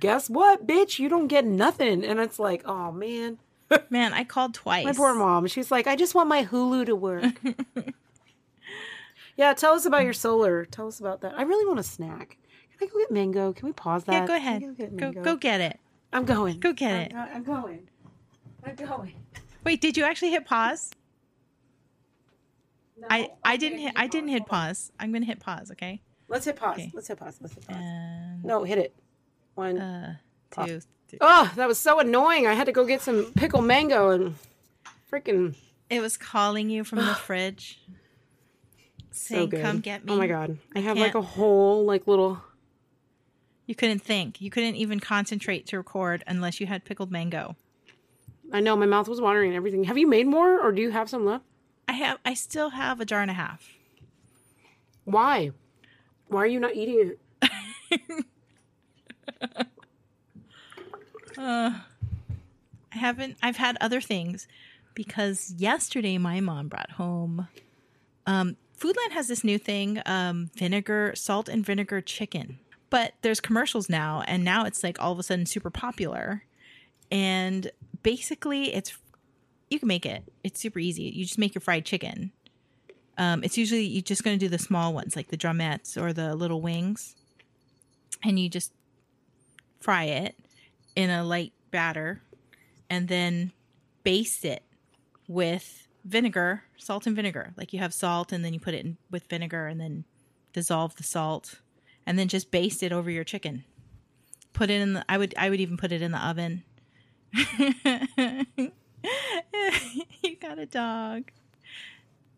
guess 0.00 0.29
what 0.29 0.67
bitch 0.67 0.99
you 0.99 1.09
don't 1.09 1.29
get 1.29 1.45
nothing 1.45 2.02
and 2.05 2.19
it's 2.19 2.38
like 2.41 2.62
oh 2.64 2.91
man 2.91 3.38
Man, 3.91 4.12
I 4.12 4.25
called 4.25 4.52
twice. 4.55 4.85
my 4.85 4.93
poor 4.93 5.14
mom 5.14 5.47
she's 5.47 5.71
like 5.71 5.87
i 5.87 5.95
just 5.97 6.14
want 6.14 6.29
my 6.29 6.45
hulu 6.45 6.87
to 6.87 6.97
work 6.97 7.25
yeah 9.36 9.52
tell 9.54 9.74
us 9.74 9.84
about 9.86 10.04
your 10.04 10.12
solar 10.12 10.64
tell 10.64 10.86
us 10.88 11.00
about 11.00 11.20
that 11.22 11.32
i 11.38 11.42
really 11.42 11.66
want 11.66 11.78
a 11.80 11.82
snack 11.82 12.36
can 12.78 12.88
i 12.88 12.90
go 12.92 12.98
get 12.98 13.10
mango 13.10 13.52
can 13.52 13.66
we 13.66 13.72
pause 13.72 14.04
that 14.04 14.12
Yeah, 14.12 14.26
go 14.26 14.36
ahead. 14.36 14.76
get 14.76 14.96
Go 14.96 15.12
go 15.12 15.36
get 15.36 15.60
it. 15.60 15.78
I'm 16.12 16.24
going. 16.26 16.60
Go 16.60 16.72
get 16.74 16.92
I'm, 16.92 17.00
it. 17.00 17.34
I'm 17.36 17.42
going. 17.42 17.88
I'm 18.66 18.74
going. 18.74 19.14
Wait, 19.64 19.80
did 19.80 19.96
you 19.96 20.04
actually 20.04 20.30
hit 20.30 20.44
pause? 20.44 20.90
No, 22.98 23.06
I 23.10 23.30
I 23.42 23.56
didn't 23.56 23.78
gonna 23.78 23.88
hit 23.88 23.94
I 23.96 24.06
didn't 24.06 24.28
hit 24.28 24.46
pause. 24.46 24.92
I'm 25.00 25.10
going 25.10 25.22
to 25.22 25.26
hit 25.26 25.40
pause, 25.40 25.70
okay? 25.72 26.02
Let's 26.28 26.44
hit 26.44 26.56
pause. 26.56 26.74
Okay. 26.74 26.90
Let's 26.94 27.08
hit 27.08 27.18
pause. 27.18 27.38
Let's 27.40 27.54
hit 27.54 27.66
pause. 27.66 27.76
And 27.78 28.44
No, 28.44 28.64
hit 28.64 28.78
it. 28.78 28.94
One. 29.54 29.78
uh 29.78 30.16
two, 30.50 30.80
three. 31.08 31.18
oh, 31.22 31.50
that 31.56 31.66
was 31.66 31.78
so 31.78 31.98
annoying. 31.98 32.46
I 32.46 32.52
had 32.54 32.64
to 32.66 32.72
go 32.72 32.84
get 32.84 33.00
some 33.00 33.32
pickle 33.32 33.62
mango 33.62 34.10
and 34.10 34.34
freaking 35.10 35.54
It 35.88 36.00
was 36.00 36.16
calling 36.18 36.68
you 36.68 36.84
from 36.84 36.98
the 36.98 37.14
fridge. 37.26 37.80
So 39.12 39.47
good. 39.47 39.62
"Come 39.62 39.81
get 39.81 40.04
me." 40.04 40.12
Oh 40.12 40.16
my 40.16 40.26
god. 40.26 40.59
I, 40.75 40.78
I 40.78 40.83
have 40.83 40.99
like 40.99 41.14
a 41.14 41.23
whole 41.23 41.85
like 41.85 42.07
little 42.07 42.42
You 43.66 43.75
couldn't 43.75 44.00
think. 44.00 44.40
You 44.40 44.50
couldn't 44.50 44.76
even 44.76 45.00
concentrate 45.00 45.66
to 45.69 45.76
record 45.76 46.25
unless 46.26 46.61
you 46.61 46.66
had 46.66 46.85
pickled 46.85 47.11
mango. 47.11 47.57
I 48.52 48.61
know 48.61 48.76
my 48.76 48.87
mouth 48.87 49.09
was 49.09 49.21
watering 49.21 49.50
and 49.50 49.57
everything. 49.57 49.85
Have 49.85 49.97
you 49.97 50.07
made 50.07 50.26
more 50.26 50.61
or 50.61 50.73
do 50.73 50.83
you 50.83 50.90
have 50.90 51.09
some 51.09 51.25
left? 51.25 51.45
I 51.88 51.92
have 51.95 52.19
I 52.25 52.35
still 52.35 52.71
have 52.71 53.00
a 53.00 53.04
jar 53.04 53.23
and 53.23 53.31
a 53.31 53.35
half. 53.35 53.69
Why? 55.04 55.52
Why 56.28 56.42
are 56.42 56.47
you 56.47 56.61
not 56.61 56.75
eating 56.75 57.12
it? 57.42 58.25
Uh, 61.38 61.78
I 62.95 62.99
haven't. 62.99 63.37
I've 63.42 63.57
had 63.57 63.78
other 63.81 64.00
things 64.00 64.47
because 64.95 65.54
yesterday 65.57 66.19
my 66.19 66.40
mom 66.40 66.69
brought 66.69 66.92
home. 66.92 67.49
Um, 68.26 68.57
Foodland 68.82 69.12
has 69.12 69.28
this 69.28 69.44
new 69.44 69.58
thing: 69.58 70.02
um, 70.06 70.50
vinegar, 70.56 71.12
salt 71.14 71.48
and 71.48 71.64
vinegar 71.64 72.00
chicken. 72.00 72.58
But 72.90 73.14
there's 73.22 73.40
commercials 73.40 73.88
now, 73.88 74.22
and 74.26 74.44
now 74.44 74.64
it's 74.64 74.82
like 74.82 75.00
all 75.00 75.12
of 75.12 75.18
a 75.18 75.22
sudden 75.22 75.46
super 75.46 75.70
popular. 75.70 76.44
And 77.10 77.70
basically, 78.02 78.74
it's 78.74 78.98
you 79.70 79.78
can 79.78 79.86
make 79.86 80.04
it. 80.04 80.24
It's 80.42 80.60
super 80.60 80.80
easy. 80.80 81.04
You 81.04 81.24
just 81.24 81.38
make 81.38 81.54
your 81.54 81.62
fried 81.62 81.84
chicken. 81.84 82.32
Um, 83.18 83.44
it's 83.44 83.56
usually 83.56 83.84
you're 83.84 84.02
just 84.02 84.24
going 84.24 84.36
to 84.36 84.44
do 84.44 84.48
the 84.48 84.58
small 84.58 84.92
ones, 84.92 85.14
like 85.14 85.28
the 85.28 85.36
drumettes 85.36 86.00
or 86.00 86.12
the 86.12 86.34
little 86.34 86.60
wings, 86.60 87.14
and 88.24 88.38
you 88.38 88.48
just 88.48 88.72
fry 89.80 90.04
it 90.04 90.36
in 90.96 91.08
a 91.08 91.22
light 91.22 91.52
batter 91.70 92.20
and 92.90 93.08
then 93.08 93.52
baste 94.02 94.44
it 94.44 94.64
with 95.28 95.88
vinegar, 96.04 96.64
salt 96.76 97.06
and 97.06 97.16
vinegar. 97.16 97.54
Like 97.56 97.73
you 97.73 97.78
have 97.78 97.94
salt 97.94 98.32
and 98.32 98.44
then 98.44 98.52
you 98.52 98.61
put 98.61 98.75
it 98.75 98.85
in 98.85 98.99
with 99.11 99.26
vinegar 99.28 99.66
and 99.66 99.80
then 99.80 100.04
dissolve 100.52 100.97
the 100.97 101.02
salt 101.02 101.61
and 102.06 102.18
then 102.18 102.28
just 102.28 102.50
baste 102.50 102.82
it 102.82 102.92
over 102.92 103.11
your 103.11 103.25
chicken. 103.25 103.64
Put 104.52 104.71
it 104.71 104.80
in 104.80 104.94
the 104.94 105.04
I 105.09 105.18
would 105.18 105.35
I 105.38 105.50
would 105.50 105.61
even 105.61 105.76
put 105.76 105.92
it 105.92 106.02
in 106.02 106.11
the 106.12 106.18
oven. 106.18 106.64
you 107.32 107.47
got 110.40 110.59
a 110.59 110.66
dog. 110.66 111.30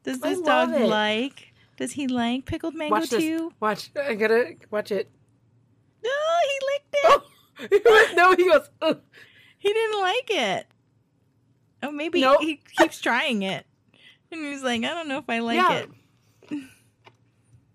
Does 0.04 0.21
this 0.21 0.40
dog 0.40 0.73
it. 0.73 0.87
like 0.87 1.52
does 1.76 1.92
he 1.92 2.06
like 2.06 2.44
pickled 2.44 2.75
mango 2.75 2.97
Watch 2.97 3.11
this. 3.11 3.21
too? 3.21 3.52
Watch. 3.61 3.90
I 3.97 4.14
gotta 4.14 4.54
watch 4.71 4.92
it. 4.92 5.11
No, 6.04 6.11
he 6.49 6.59
licked 6.73 6.94
it. 6.94 7.23
no, 8.16 8.35
he 8.35 8.49
goes. 8.49 8.68
"Ugh." 8.83 9.00
He 9.59 9.73
didn't 9.73 10.00
like 10.00 10.30
it. 10.30 10.66
Oh, 11.85 11.91
maybe 11.93 12.21
Nope. 12.21 12.41
he 12.41 12.61
keeps 12.76 13.00
trying 13.00 13.43
it. 13.43 13.67
And 14.33 14.45
he's 14.45 14.62
like, 14.62 14.83
I 14.83 14.88
don't 14.88 15.07
know 15.09 15.19
if 15.19 15.29
I 15.29 15.38
like 15.41 15.57
Yeah. 15.57 15.85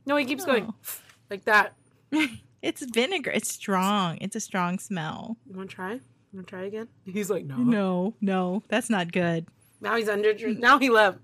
No, 0.05 0.15
he 0.17 0.25
keeps 0.25 0.45
going 0.45 0.65
Oh. 0.69 0.75
like 1.29 1.45
that. 1.45 1.73
It's 2.61 2.83
vinegar. 2.85 3.31
It's 3.31 3.49
strong. 3.49 4.17
It's 4.19 4.35
a 4.35 4.41
strong 4.41 4.79
smell. 4.79 5.37
You 5.49 5.55
want 5.55 5.69
to 5.69 5.75
try? 5.77 5.93
You 5.93 6.01
want 6.33 6.47
to 6.47 6.51
try 6.51 6.63
again? 6.65 6.89
He's 7.05 7.29
like, 7.29 7.45
no. 7.45 7.55
No, 7.55 8.15
no, 8.19 8.63
that's 8.67 8.89
not 8.89 9.13
good. 9.13 9.45
Now 9.79 9.95
he's 9.95 10.09
under. 10.09 10.33
Now 10.55 10.77
he 10.77 10.89
left. 10.89 11.19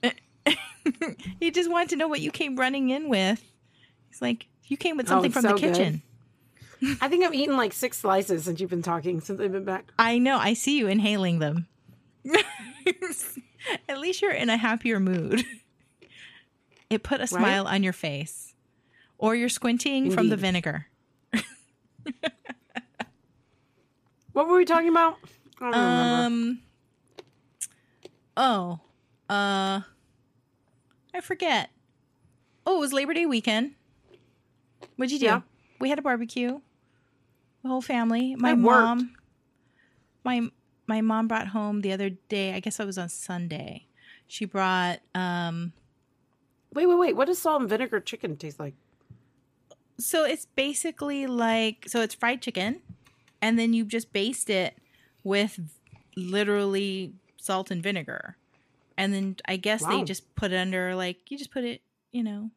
he 1.41 1.51
just 1.51 1.69
wanted 1.69 1.89
to 1.89 1.95
know 1.97 2.07
what 2.07 2.21
you 2.21 2.31
came 2.31 2.55
running 2.55 2.89
in 2.89 3.09
with. 3.09 3.43
He's 4.07 4.21
like, 4.21 4.47
you 4.67 4.77
came 4.77 4.95
with 4.95 5.07
Oh, 5.07 5.09
something 5.21 5.25
it's 5.25 5.33
from 5.33 5.41
so 5.41 5.55
the 5.55 5.59
good. 5.61 5.75
kitchen. 5.75 6.01
I 7.01 7.09
think 7.09 7.25
I've 7.25 7.33
eaten 7.33 7.57
like 7.57 7.73
six 7.73 7.97
slices 7.97 8.45
since 8.45 8.61
you've 8.61 8.69
been 8.69 8.81
talking 8.81 9.19
since 9.19 9.41
I've 9.41 9.51
been 9.51 9.65
back. 9.65 9.91
I 9.99 10.19
know. 10.19 10.37
I 10.37 10.53
see 10.53 10.77
you 10.77 10.87
inhaling 10.87 11.39
them. 11.39 11.67
At 13.89 13.99
least 13.99 14.21
you're 14.21 14.31
in 14.31 14.49
a 14.49 14.57
happier 14.57 14.99
mood. 14.99 15.43
It 16.87 17.01
put 17.01 17.19
a 17.19 17.25
smile 17.25 17.65
on 17.65 17.81
your 17.81 17.93
face. 17.93 18.53
Or 19.17 19.33
you're 19.35 19.49
squinting 19.49 20.11
from 20.11 20.29
the 20.29 20.37
vinegar. 20.37 20.85
What 24.33 24.49
were 24.49 24.57
we 24.57 24.65
talking 24.65 24.89
about? 24.89 25.17
I 25.61 25.71
don't 25.71 25.73
remember. 25.73 26.25
Um. 26.25 26.59
Oh. 28.35 28.79
Uh. 29.29 29.79
I 31.13 31.21
forget. 31.21 31.69
Oh, 32.67 32.75
it 32.75 32.79
was 32.81 32.91
Labor 32.91 33.13
Day 33.13 33.25
weekend. 33.25 33.71
What'd 34.97 35.13
you 35.13 35.19
do? 35.19 35.25
Yeah. 35.25 35.41
We 35.79 35.87
had 35.87 35.99
a 35.99 36.01
barbecue. 36.01 36.59
The 37.63 37.69
whole 37.69 37.81
family. 37.81 38.35
My 38.35 38.55
mom. 38.55 39.15
My 40.25 40.49
my 40.87 41.01
mom 41.01 41.27
brought 41.27 41.47
home 41.47 41.81
the 41.81 41.91
other 41.91 42.09
day. 42.09 42.53
I 42.53 42.59
guess 42.59 42.79
it 42.79 42.85
was 42.85 42.97
on 42.97 43.09
Sunday. 43.09 43.87
She 44.27 44.45
brought 44.45 44.99
um. 45.13 45.73
Wait, 46.73 46.87
wait, 46.87 46.97
wait. 46.99 47.15
What 47.15 47.25
does 47.27 47.39
salt 47.39 47.61
and 47.61 47.69
vinegar 47.69 47.99
chicken 47.99 48.35
taste 48.35 48.59
like? 48.59 48.73
So 49.97 50.25
it's 50.25 50.45
basically 50.45 51.25
like 51.25 51.85
so 51.87 52.01
it's 52.01 52.13
fried 52.15 52.41
chicken, 52.41 52.81
and 53.41 53.57
then 53.57 53.73
you 53.73 53.85
just 53.85 54.11
baste 54.11 54.49
it 54.49 54.75
with 55.23 55.59
literally 56.17 57.13
salt 57.37 57.71
and 57.71 57.81
vinegar, 57.81 58.35
and 58.97 59.13
then 59.13 59.37
I 59.47 59.55
guess 59.57 59.83
they 59.99 60.03
just 60.03 60.35
put 60.35 60.51
it 60.51 60.57
under 60.57 60.95
like 60.95 61.31
you 61.31 61.37
just 61.37 61.51
put 61.51 61.63
it, 61.63 61.81
you 62.11 62.23
know, 62.23 62.49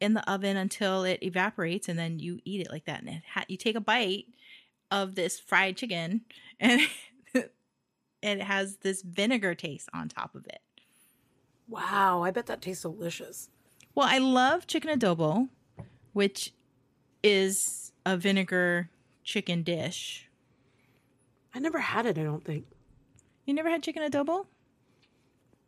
in 0.00 0.14
the 0.14 0.28
oven 0.30 0.56
until 0.56 1.04
it 1.04 1.22
evaporates, 1.22 1.88
and 1.88 1.98
then 1.98 2.18
you 2.18 2.40
eat 2.44 2.60
it 2.62 2.70
like 2.70 2.86
that. 2.86 3.00
And 3.00 3.08
it 3.10 3.22
ha- 3.32 3.44
you 3.46 3.56
take 3.56 3.76
a 3.76 3.80
bite 3.80 4.26
of 4.90 5.14
this 5.14 5.38
fried 5.38 5.76
chicken, 5.76 6.22
and 6.60 6.80
it 8.22 8.42
has 8.42 8.76
this 8.76 9.02
vinegar 9.02 9.54
taste 9.54 9.88
on 9.92 10.08
top 10.08 10.34
of 10.34 10.46
it. 10.46 10.60
Wow, 11.68 12.22
I 12.22 12.30
bet 12.30 12.46
that 12.46 12.62
tastes 12.62 12.82
delicious. 12.82 13.48
Well, 13.94 14.06
I 14.08 14.18
love 14.18 14.66
chicken 14.66 14.98
adobo, 14.98 15.48
which 16.12 16.52
is 17.22 17.92
a 18.04 18.16
vinegar 18.16 18.90
chicken 19.24 19.62
dish. 19.62 20.28
I 21.54 21.58
never 21.58 21.78
had 21.78 22.06
it. 22.06 22.18
I 22.18 22.22
don't 22.22 22.44
think. 22.44 22.66
You 23.44 23.54
never 23.54 23.70
had 23.70 23.82
chicken 23.82 24.02
adobo? 24.02 24.46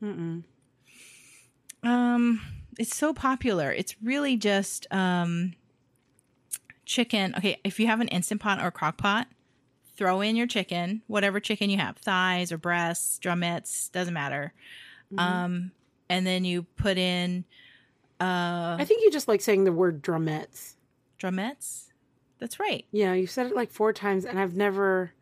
Mm-mm. 0.02 0.44
Um, 1.82 2.40
it's 2.78 2.96
so 2.96 3.12
popular. 3.12 3.72
It's 3.72 3.94
really 4.02 4.36
just 4.36 4.86
um 4.90 5.54
chicken. 6.86 7.34
Okay, 7.36 7.60
if 7.64 7.78
you 7.78 7.86
have 7.86 8.00
an 8.00 8.08
instant 8.08 8.40
pot 8.40 8.62
or 8.62 8.70
crock 8.70 8.96
pot, 8.96 9.28
throw 9.96 10.20
in 10.20 10.36
your 10.36 10.46
chicken, 10.46 11.02
whatever 11.06 11.40
chicken 11.40 11.70
you 11.70 11.78
have, 11.78 11.96
thighs 11.98 12.50
or 12.52 12.58
breasts, 12.58 13.18
drumettes, 13.22 13.90
doesn't 13.92 14.14
matter. 14.14 14.52
Um, 15.16 15.70
and 16.08 16.26
then 16.26 16.44
you 16.44 16.62
put 16.76 16.98
in 16.98 17.44
uh 18.20 18.76
I 18.78 18.84
think 18.86 19.02
you 19.02 19.10
just 19.10 19.28
like 19.28 19.40
saying 19.40 19.64
the 19.64 19.72
word 19.72 20.02
drumettes. 20.02 20.74
drumettes. 21.20 21.88
That's 22.38 22.58
right. 22.60 22.84
Yeah, 22.90 23.12
you 23.14 23.26
said 23.26 23.46
it 23.46 23.54
like 23.54 23.70
four 23.70 23.92
times, 23.92 24.24
and 24.24 24.38
I've 24.38 24.56
never. 24.56 25.12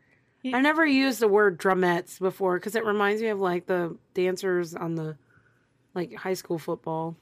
I've 0.45 0.63
never 0.63 0.85
used 0.85 1.21
the 1.21 1.29
word 1.29 1.59
drumettes 1.61 2.19
before 2.19 2.59
because 2.59 2.75
it 2.75 2.85
reminds 2.85 3.23
me 3.23 3.29
of 3.29 3.39
like 3.39 3.67
the 3.67 3.97
dancers 4.13 4.75
on 4.75 4.97
the, 4.97 5.17
like 5.95 6.15
high 6.15 6.35
school 6.35 6.59
football, 6.59 7.17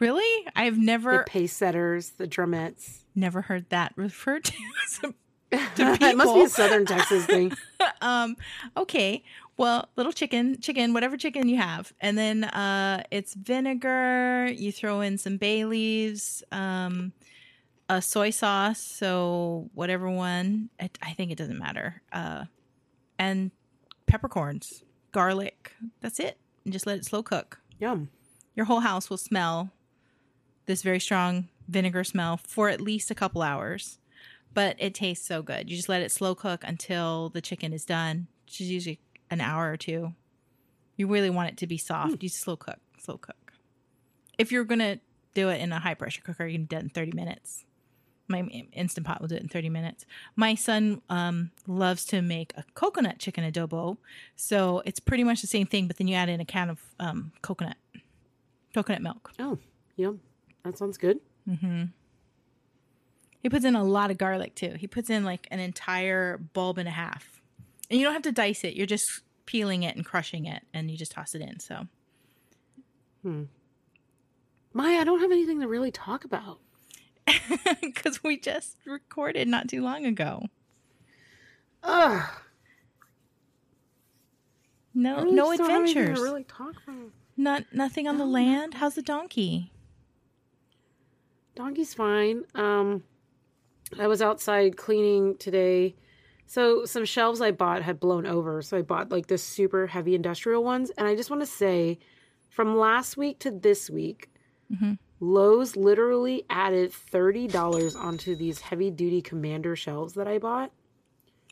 Really? 0.00 0.46
I've 0.56 0.74
the 0.76 0.82
never 0.84 1.22
pace 1.24 1.52
setters, 1.54 2.10
the 2.10 2.26
drumettes. 2.26 3.04
never 3.14 3.42
heard 3.42 3.68
that 3.70 3.92
referred 3.94 4.42
to 4.44 4.52
as 4.86 5.00
a 5.04 5.14
it 5.76 6.16
must 6.16 6.34
be 6.34 6.42
a 6.42 6.48
Southern 6.48 6.86
Texas 6.86 7.26
thing. 7.26 7.52
um 8.00 8.36
okay. 8.76 9.22
Well 9.58 9.88
little 9.96 10.12
chicken 10.12 10.60
chicken 10.60 10.94
whatever 10.94 11.16
chicken 11.16 11.48
you 11.48 11.58
have. 11.58 11.92
And 12.00 12.16
then 12.16 12.44
uh 12.44 13.02
it's 13.10 13.34
vinegar. 13.34 14.46
You 14.46 14.72
throw 14.72 15.00
in 15.02 15.18
some 15.18 15.36
bay 15.36 15.64
leaves 15.64 16.42
um 16.52 17.12
a 17.88 18.00
soy 18.00 18.30
sauce. 18.30 18.80
So 18.80 19.68
whatever 19.74 20.08
one 20.10 20.70
i, 20.80 20.88
I 21.02 21.12
think 21.12 21.30
it 21.30 21.38
doesn't 21.38 21.58
matter. 21.58 22.02
Uh 22.12 22.44
and 23.18 23.50
peppercorns 24.06 24.82
garlic. 25.12 25.72
That's 26.00 26.18
it. 26.18 26.38
And 26.64 26.72
just 26.72 26.86
let 26.86 26.96
it 26.96 27.04
slow 27.04 27.22
cook. 27.22 27.60
Yum. 27.78 28.08
your 28.54 28.66
whole 28.66 28.80
house 28.80 29.10
will 29.10 29.16
smell 29.16 29.70
this 30.66 30.82
very 30.82 31.00
strong 31.00 31.48
vinegar 31.68 32.04
smell 32.04 32.36
for 32.36 32.68
at 32.68 32.80
least 32.80 33.10
a 33.10 33.14
couple 33.14 33.42
hours 33.42 33.98
but 34.54 34.76
it 34.78 34.94
tastes 34.94 35.26
so 35.26 35.42
good. 35.42 35.70
You 35.70 35.76
just 35.76 35.88
let 35.88 36.02
it 36.02 36.10
slow 36.10 36.34
cook 36.34 36.62
until 36.66 37.30
the 37.30 37.40
chicken 37.40 37.72
is 37.72 37.84
done 37.84 38.28
which 38.44 38.60
is 38.60 38.70
usually 38.70 39.00
an 39.30 39.40
hour 39.40 39.70
or 39.70 39.76
two. 39.78 40.12
You 40.96 41.06
really 41.06 41.30
want 41.30 41.48
it 41.48 41.56
to 41.58 41.66
be 41.66 41.78
soft. 41.78 42.22
You 42.22 42.28
slow 42.28 42.56
cook 42.56 42.78
slow 42.98 43.16
cook. 43.18 43.52
If 44.38 44.52
you're 44.52 44.64
gonna 44.64 45.00
do 45.34 45.48
it 45.48 45.60
in 45.60 45.72
a 45.72 45.78
high 45.78 45.94
pressure 45.94 46.22
cooker 46.22 46.46
you 46.46 46.58
can 46.58 46.66
do 46.66 46.76
it 46.76 46.82
in 46.82 46.88
30 46.90 47.12
minutes. 47.12 47.64
My 48.28 48.40
instant 48.72 49.06
pot 49.06 49.20
will 49.20 49.28
do 49.28 49.34
it 49.34 49.42
in 49.42 49.48
30 49.48 49.68
minutes. 49.68 50.06
My 50.36 50.54
son 50.54 51.02
um, 51.10 51.50
loves 51.66 52.04
to 52.06 52.22
make 52.22 52.52
a 52.56 52.64
coconut 52.74 53.18
chicken 53.18 53.50
adobo 53.50 53.96
so 54.36 54.82
it's 54.84 55.00
pretty 55.00 55.24
much 55.24 55.40
the 55.40 55.46
same 55.46 55.66
thing 55.66 55.86
but 55.86 55.96
then 55.96 56.08
you 56.08 56.14
add 56.14 56.28
in 56.28 56.40
a 56.40 56.44
can 56.44 56.70
of 56.70 56.80
um, 57.00 57.32
coconut 57.42 57.76
coconut 58.74 59.02
milk. 59.02 59.32
Oh, 59.38 59.58
yum. 59.96 60.20
That 60.64 60.78
sounds 60.78 60.98
good. 60.98 61.18
He 63.42 63.48
puts 63.48 63.64
in 63.64 63.74
a 63.74 63.82
lot 63.84 64.10
of 64.10 64.18
garlic 64.18 64.54
too. 64.54 64.74
He 64.78 64.86
puts 64.86 65.10
in 65.10 65.24
like 65.24 65.48
an 65.50 65.58
entire 65.58 66.38
bulb 66.38 66.78
and 66.78 66.88
a 66.88 66.92
half. 66.92 67.40
And 67.90 67.98
you 67.98 68.06
don't 68.06 68.14
have 68.14 68.22
to 68.22 68.32
dice 68.32 68.62
it. 68.64 68.74
You're 68.74 68.86
just 68.86 69.22
peeling 69.46 69.82
it 69.82 69.96
and 69.96 70.04
crushing 70.04 70.46
it 70.46 70.62
and 70.72 70.90
you 70.90 70.96
just 70.96 71.12
toss 71.12 71.34
it 71.34 71.42
in. 71.42 71.58
So 71.60 71.86
Hmm. 73.22 73.44
Maya, 74.72 74.98
I 75.00 75.04
don't 75.04 75.20
have 75.20 75.30
anything 75.30 75.60
to 75.60 75.68
really 75.68 75.90
talk 75.90 76.24
about. 76.24 76.58
because 77.80 78.22
we 78.24 78.38
just 78.38 78.76
recorded 78.84 79.46
not 79.46 79.68
too 79.68 79.82
long 79.82 80.06
ago. 80.06 80.46
Ugh. 81.84 82.28
No 84.94 85.22
no 85.24 85.46
just 85.52 85.58
don't 85.58 85.70
have 85.70 85.82
anything 85.82 86.02
adventures. 86.02 86.20
Really 86.20 86.44
talk 86.44 86.74
about. 86.86 87.10
Not 87.36 87.64
nothing 87.72 88.06
on 88.06 88.18
the 88.18 88.26
land. 88.26 88.74
How's 88.74 88.94
the 88.94 89.02
donkey? 89.02 89.72
Donkey's 91.54 91.94
fine. 91.94 92.44
Um, 92.54 93.02
I 93.98 94.06
was 94.06 94.22
outside 94.22 94.76
cleaning 94.76 95.36
today. 95.38 95.94
So 96.46 96.84
some 96.84 97.04
shelves 97.04 97.40
I 97.40 97.50
bought 97.50 97.82
had 97.82 98.00
blown 98.00 98.26
over. 98.26 98.62
So 98.62 98.76
I 98.76 98.82
bought 98.82 99.10
like 99.10 99.26
the 99.26 99.38
super 99.38 99.86
heavy 99.86 100.14
industrial 100.14 100.64
ones. 100.64 100.90
And 100.98 101.06
I 101.06 101.14
just 101.14 101.30
want 101.30 101.42
to 101.42 101.46
say 101.46 101.98
from 102.50 102.76
last 102.76 103.16
week 103.16 103.38
to 103.40 103.50
this 103.50 103.88
week, 103.90 104.28
Mhm. 104.72 104.98
Lowe's 105.20 105.76
literally 105.76 106.44
added 106.50 106.90
$30 106.92 107.94
onto 107.94 108.34
these 108.34 108.60
heavy 108.62 108.90
duty 108.90 109.22
commander 109.22 109.76
shelves 109.76 110.14
that 110.14 110.26
I 110.26 110.38
bought. 110.38 110.72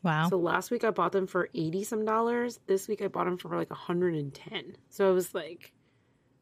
Wow. 0.03 0.29
So 0.29 0.39
last 0.39 0.71
week 0.71 0.83
I 0.83 0.91
bought 0.91 1.13
them 1.13 1.27
for 1.27 1.51
80 1.55 1.85
some 1.85 2.05
dollars. 2.05 2.59
This 2.67 2.89
week 2.89 3.01
I 3.03 3.09
bought 3.09 3.25
them 3.27 3.37
for 3.37 3.55
like 3.57 3.71
110. 3.71 4.77
So 4.89 5.09
I 5.09 5.13
was 5.13 5.35
like, 5.35 5.73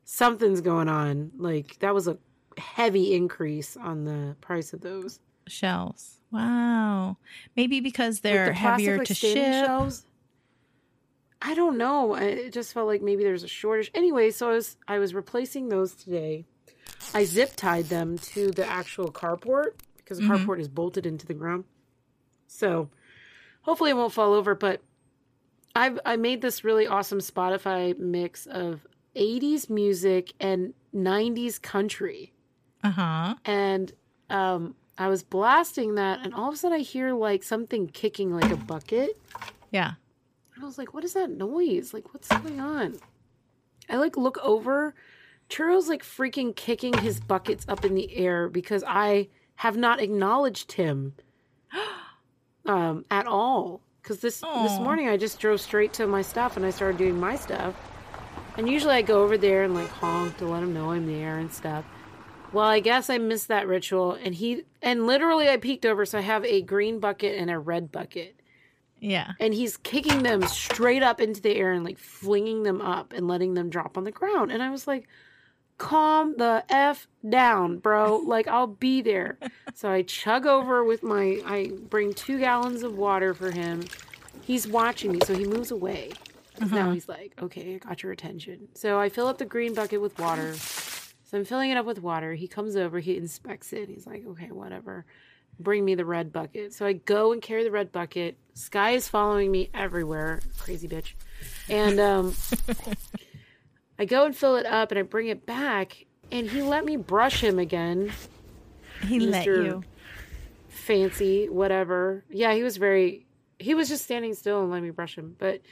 something's 0.04 0.60
going 0.60 0.88
on. 0.88 1.32
Like 1.36 1.78
that 1.80 1.94
was 1.94 2.08
a 2.08 2.18
heavy 2.56 3.14
increase 3.14 3.76
on 3.76 4.04
the 4.04 4.36
price 4.40 4.72
of 4.72 4.80
those. 4.80 5.20
Shelves. 5.48 6.16
Wow. 6.30 7.16
Maybe 7.56 7.80
because 7.80 8.20
they're 8.20 8.46
the 8.46 8.52
heavier 8.54 8.98
to 9.04 9.14
ship. 9.14 9.34
shelves. 9.34 10.04
I 11.40 11.54
don't 11.54 11.78
know. 11.78 12.14
It 12.16 12.52
just 12.52 12.72
felt 12.74 12.86
like 12.88 13.00
maybe 13.00 13.22
there's 13.22 13.44
a 13.44 13.48
shortage. 13.48 13.90
Anyway, 13.94 14.30
so 14.30 14.50
I 14.50 14.52
was 14.54 14.76
I 14.88 14.98
was 14.98 15.14
replacing 15.14 15.68
those 15.68 15.94
today. 15.94 16.44
I 17.14 17.24
zip 17.24 17.52
tied 17.56 17.86
them 17.86 18.18
to 18.18 18.50
the 18.50 18.66
actual 18.66 19.10
carport 19.12 19.72
because 19.96 20.18
the 20.18 20.24
Mhm. 20.24 20.44
carport 20.44 20.58
is 20.60 20.68
bolted 20.68 21.06
into 21.06 21.26
the 21.26 21.34
ground. 21.34 21.64
So 22.48 22.90
hopefully 23.62 23.90
it 23.90 23.96
won't 23.96 24.12
fall 24.12 24.34
over. 24.34 24.54
But 24.54 24.82
I've 25.76 25.98
I 26.04 26.16
made 26.16 26.42
this 26.42 26.64
really 26.64 26.86
awesome 26.88 27.20
Spotify 27.20 27.96
mix 27.96 28.46
of 28.46 28.86
80s 29.14 29.70
music 29.70 30.32
and 30.40 30.74
90s 30.92 31.58
country 31.60 32.32
Uh 32.82 32.90
huh. 32.90 33.34
and 33.44 33.92
um 34.28 34.74
I 34.98 35.08
was 35.08 35.22
blasting 35.22 35.94
that 35.94 36.20
and 36.24 36.34
all 36.34 36.48
of 36.48 36.54
a 36.54 36.56
sudden 36.56 36.78
I 36.78 36.82
hear 36.82 37.12
like 37.12 37.44
something 37.44 37.86
kicking 37.86 38.34
like 38.34 38.50
a 38.50 38.56
bucket. 38.56 39.16
Yeah. 39.70 39.92
And 40.54 40.64
I 40.64 40.66
was 40.66 40.76
like, 40.76 40.92
what 40.92 41.04
is 41.04 41.14
that 41.14 41.30
noise? 41.30 41.94
Like 41.94 42.12
what's 42.12 42.28
going 42.28 42.60
on? 42.60 42.98
I 43.88 43.96
like 43.96 44.16
look 44.16 44.38
over. 44.42 44.94
Churro's 45.48 45.88
like 45.88 46.02
freaking 46.02 46.54
kicking 46.54 46.92
his 46.98 47.20
buckets 47.20 47.64
up 47.68 47.84
in 47.84 47.94
the 47.94 48.14
air 48.16 48.48
because 48.48 48.82
I 48.86 49.28
have 49.56 49.76
not 49.76 50.00
acknowledged 50.00 50.72
him 50.72 51.14
um 52.66 53.04
at 53.10 53.26
all. 53.26 53.82
Cause 54.02 54.20
this 54.20 54.40
this 54.40 54.80
morning 54.80 55.08
I 55.08 55.16
just 55.16 55.38
drove 55.38 55.60
straight 55.60 55.92
to 55.94 56.06
my 56.06 56.22
stuff 56.22 56.56
and 56.56 56.66
I 56.66 56.70
started 56.70 56.98
doing 56.98 57.20
my 57.20 57.36
stuff. 57.36 57.74
And 58.56 58.68
usually 58.68 58.94
I 58.94 59.02
go 59.02 59.22
over 59.22 59.38
there 59.38 59.62
and 59.62 59.74
like 59.74 59.88
honk 59.88 60.38
to 60.38 60.46
let 60.46 60.62
him 60.62 60.74
know 60.74 60.90
I'm 60.90 61.06
there 61.06 61.38
and 61.38 61.52
stuff. 61.52 61.84
Well, 62.52 62.64
I 62.66 62.80
guess 62.80 63.10
I 63.10 63.18
missed 63.18 63.48
that 63.48 63.66
ritual 63.68 64.12
and 64.12 64.34
he 64.34 64.64
and 64.80 65.06
literally 65.06 65.48
I 65.48 65.56
peeked 65.58 65.84
over 65.84 66.06
so 66.06 66.18
I 66.18 66.22
have 66.22 66.44
a 66.44 66.62
green 66.62 66.98
bucket 66.98 67.38
and 67.38 67.50
a 67.50 67.58
red 67.58 67.92
bucket 67.92 68.40
Yeah. 69.00 69.32
and 69.38 69.52
he's 69.52 69.76
kicking 69.76 70.22
them 70.22 70.42
straight 70.46 71.02
up 71.02 71.20
into 71.20 71.40
the 71.42 71.54
air 71.54 71.72
and 71.72 71.84
like 71.84 71.98
flinging 71.98 72.62
them 72.62 72.80
up 72.80 73.12
and 73.12 73.28
letting 73.28 73.54
them 73.54 73.68
drop 73.70 73.98
on 73.98 74.04
the 74.04 74.10
ground. 74.10 74.50
And 74.50 74.62
I 74.62 74.70
was 74.70 74.86
like, 74.86 75.06
calm 75.76 76.34
the 76.38 76.64
F 76.70 77.06
down, 77.28 77.78
bro. 77.78 78.16
Like, 78.16 78.48
I'll 78.48 78.66
be 78.66 79.00
there. 79.02 79.38
so 79.74 79.90
I 79.90 80.02
chug 80.02 80.46
over 80.46 80.82
with 80.84 81.02
my, 81.04 81.40
I 81.46 81.70
bring 81.88 82.12
two 82.14 82.38
gallons 82.40 82.82
of 82.82 82.96
water 82.98 83.32
for 83.34 83.50
him. 83.52 83.84
He's 84.42 84.66
watching 84.66 85.12
me, 85.12 85.20
so 85.24 85.36
he 85.36 85.44
moves 85.44 85.70
away. 85.70 86.12
'Cause 86.58 86.72
Now 86.72 86.86
mm-hmm. 86.86 86.94
he's 86.94 87.08
like, 87.08 87.34
okay, 87.40 87.76
I 87.76 87.78
got 87.78 88.02
your 88.02 88.10
attention. 88.10 88.66
So 88.74 88.98
I 88.98 89.08
fill 89.08 89.28
up 89.28 89.38
the 89.38 89.44
green 89.44 89.74
bucket 89.74 90.00
with 90.00 90.18
water. 90.18 90.54
So 91.28 91.38
I'm 91.38 91.44
filling 91.44 91.70
it 91.70 91.76
up 91.76 91.86
with 91.86 92.02
water. 92.02 92.34
He 92.34 92.48
comes 92.48 92.74
over, 92.74 92.98
he 92.98 93.16
inspects 93.16 93.72
it. 93.72 93.88
He's 93.88 94.06
like, 94.06 94.24
okay, 94.26 94.50
whatever 94.50 95.04
bring 95.58 95.84
me 95.84 95.94
the 95.94 96.04
red 96.04 96.32
bucket. 96.32 96.72
So 96.72 96.86
I 96.86 96.94
go 96.94 97.32
and 97.32 97.42
carry 97.42 97.64
the 97.64 97.70
red 97.70 97.92
bucket. 97.92 98.36
Sky 98.54 98.90
is 98.90 99.08
following 99.08 99.50
me 99.50 99.70
everywhere. 99.74 100.40
Crazy 100.58 100.88
bitch. 100.88 101.14
And 101.68 101.98
um 102.00 102.34
I 103.98 104.04
go 104.04 104.24
and 104.24 104.36
fill 104.36 104.56
it 104.56 104.66
up 104.66 104.90
and 104.90 104.98
I 104.98 105.02
bring 105.02 105.28
it 105.28 105.46
back 105.46 106.04
and 106.30 106.48
he 106.48 106.62
let 106.62 106.84
me 106.84 106.96
brush 106.96 107.42
him 107.42 107.58
again. 107.58 108.12
He 109.06 109.20
let 109.20 109.46
Mr. 109.46 109.64
you. 109.64 109.84
Fancy, 110.68 111.48
whatever. 111.48 112.24
Yeah, 112.30 112.54
he 112.54 112.62
was 112.62 112.76
very 112.76 113.26
he 113.58 113.74
was 113.74 113.88
just 113.88 114.04
standing 114.04 114.34
still 114.34 114.62
and 114.62 114.70
let 114.70 114.82
me 114.82 114.90
brush 114.90 115.16
him. 115.16 115.34
But 115.38 115.62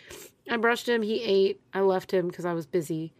I 0.51 0.57
brushed 0.57 0.89
him, 0.89 1.03
he 1.03 1.23
ate. 1.23 1.61
I 1.73 1.81
left 1.81 2.13
him 2.13 2.29
because 2.29 2.45
I 2.45 2.53
was 2.53 2.67
busy. 2.67 3.13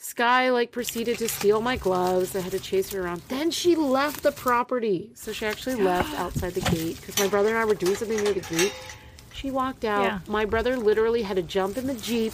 Sky 0.00 0.50
like 0.50 0.70
proceeded 0.70 1.18
to 1.18 1.28
steal 1.28 1.60
my 1.60 1.76
gloves. 1.76 2.34
I 2.36 2.40
had 2.40 2.52
to 2.52 2.60
chase 2.60 2.92
her 2.92 3.02
around. 3.02 3.22
Then 3.28 3.50
she 3.50 3.74
left 3.74 4.22
the 4.22 4.30
property. 4.30 5.10
So 5.14 5.32
she 5.32 5.44
actually 5.44 5.74
left 5.82 6.14
outside 6.18 6.54
the 6.54 6.60
gate 6.70 7.00
because 7.00 7.18
my 7.18 7.26
brother 7.26 7.48
and 7.48 7.58
I 7.58 7.64
were 7.64 7.74
doing 7.74 7.96
something 7.96 8.22
near 8.22 8.32
the 8.32 8.40
gate. 8.40 8.72
She 9.32 9.50
walked 9.50 9.84
out. 9.84 10.04
Yeah. 10.04 10.18
My 10.28 10.44
brother 10.44 10.76
literally 10.76 11.22
had 11.22 11.36
to 11.36 11.42
jump 11.42 11.76
in 11.76 11.86
the 11.86 11.94
Jeep. 11.94 12.32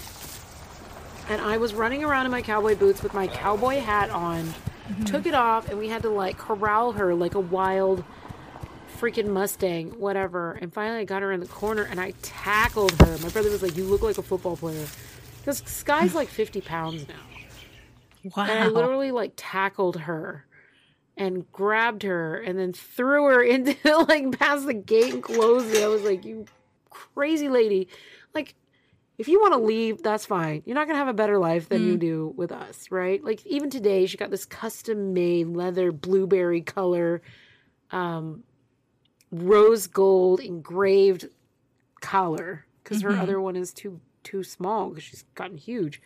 And 1.30 1.40
I 1.40 1.56
was 1.56 1.72
running 1.72 2.04
around 2.04 2.26
in 2.26 2.32
my 2.32 2.42
cowboy 2.42 2.76
boots 2.76 3.02
with 3.02 3.14
my 3.14 3.26
cowboy 3.26 3.80
hat 3.80 4.10
on. 4.10 4.44
Mm-hmm. 4.44 5.04
Took 5.04 5.24
it 5.24 5.34
off 5.34 5.70
and 5.70 5.78
we 5.78 5.88
had 5.88 6.02
to 6.02 6.10
like 6.10 6.36
corral 6.36 6.92
her 6.92 7.14
like 7.14 7.34
a 7.34 7.40
wild 7.40 8.04
freaking 8.98 9.28
Mustang, 9.28 9.98
whatever. 9.98 10.58
And 10.60 10.72
finally 10.72 11.00
I 11.00 11.04
got 11.04 11.22
her 11.22 11.32
in 11.32 11.40
the 11.40 11.46
corner 11.46 11.84
and 11.84 11.98
I 11.98 12.12
tackled 12.20 12.92
her. 13.00 13.16
My 13.22 13.30
brother 13.30 13.50
was 13.50 13.62
like, 13.62 13.74
You 13.74 13.84
look 13.84 14.02
like 14.02 14.18
a 14.18 14.22
football 14.22 14.58
player. 14.58 14.86
Because 15.40 15.62
Sky's 15.64 16.14
like 16.20 16.28
50 16.28 16.60
pounds 16.60 17.08
now. 17.08 17.14
Wow. 18.36 18.44
And 18.48 18.58
I 18.60 18.68
literally 18.68 19.10
like 19.10 19.32
tackled 19.36 19.96
her 20.00 20.46
and 21.16 21.50
grabbed 21.52 22.02
her 22.02 22.36
and 22.40 22.58
then 22.58 22.72
threw 22.72 23.24
her 23.26 23.42
into 23.54 23.76
like 24.08 24.38
past 24.38 24.66
the 24.66 24.74
gate 24.74 25.12
and 25.14 25.22
closed 25.22 25.74
it. 25.74 25.82
I 25.82 25.88
was 25.88 26.02
like, 26.02 26.24
you 26.24 26.46
crazy 26.90 27.48
lady. 27.48 27.88
Like, 28.34 28.54
if 29.16 29.28
you 29.28 29.40
want 29.40 29.52
to 29.54 29.60
leave, 29.60 30.02
that's 30.02 30.26
fine. 30.26 30.62
You're 30.66 30.74
not 30.74 30.86
going 30.86 30.94
to 30.94 30.98
have 30.98 31.08
a 31.08 31.12
better 31.12 31.38
life 31.38 31.68
than 31.68 31.84
you 31.84 31.96
do 31.96 32.34
with 32.36 32.50
us, 32.50 32.90
right? 32.90 33.22
Like, 33.22 33.46
even 33.46 33.70
today, 33.70 34.06
she 34.06 34.16
got 34.16 34.30
this 34.30 34.44
custom 34.44 35.12
made 35.12 35.48
leather 35.48 35.92
blueberry 35.92 36.60
color, 36.60 37.22
um, 37.92 38.42
rose 39.30 39.86
gold 39.86 40.40
engraved 40.40 41.28
collar 42.00 42.66
because 42.82 43.02
her 43.02 43.10
Mhm. 43.14 43.22
other 43.22 43.40
one 43.40 43.56
is 43.56 43.72
too 43.72 44.00
too 44.24 44.42
small 44.42 44.88
because 44.88 45.04
she's 45.04 45.22
gotten 45.34 45.58
huge. 45.58 46.00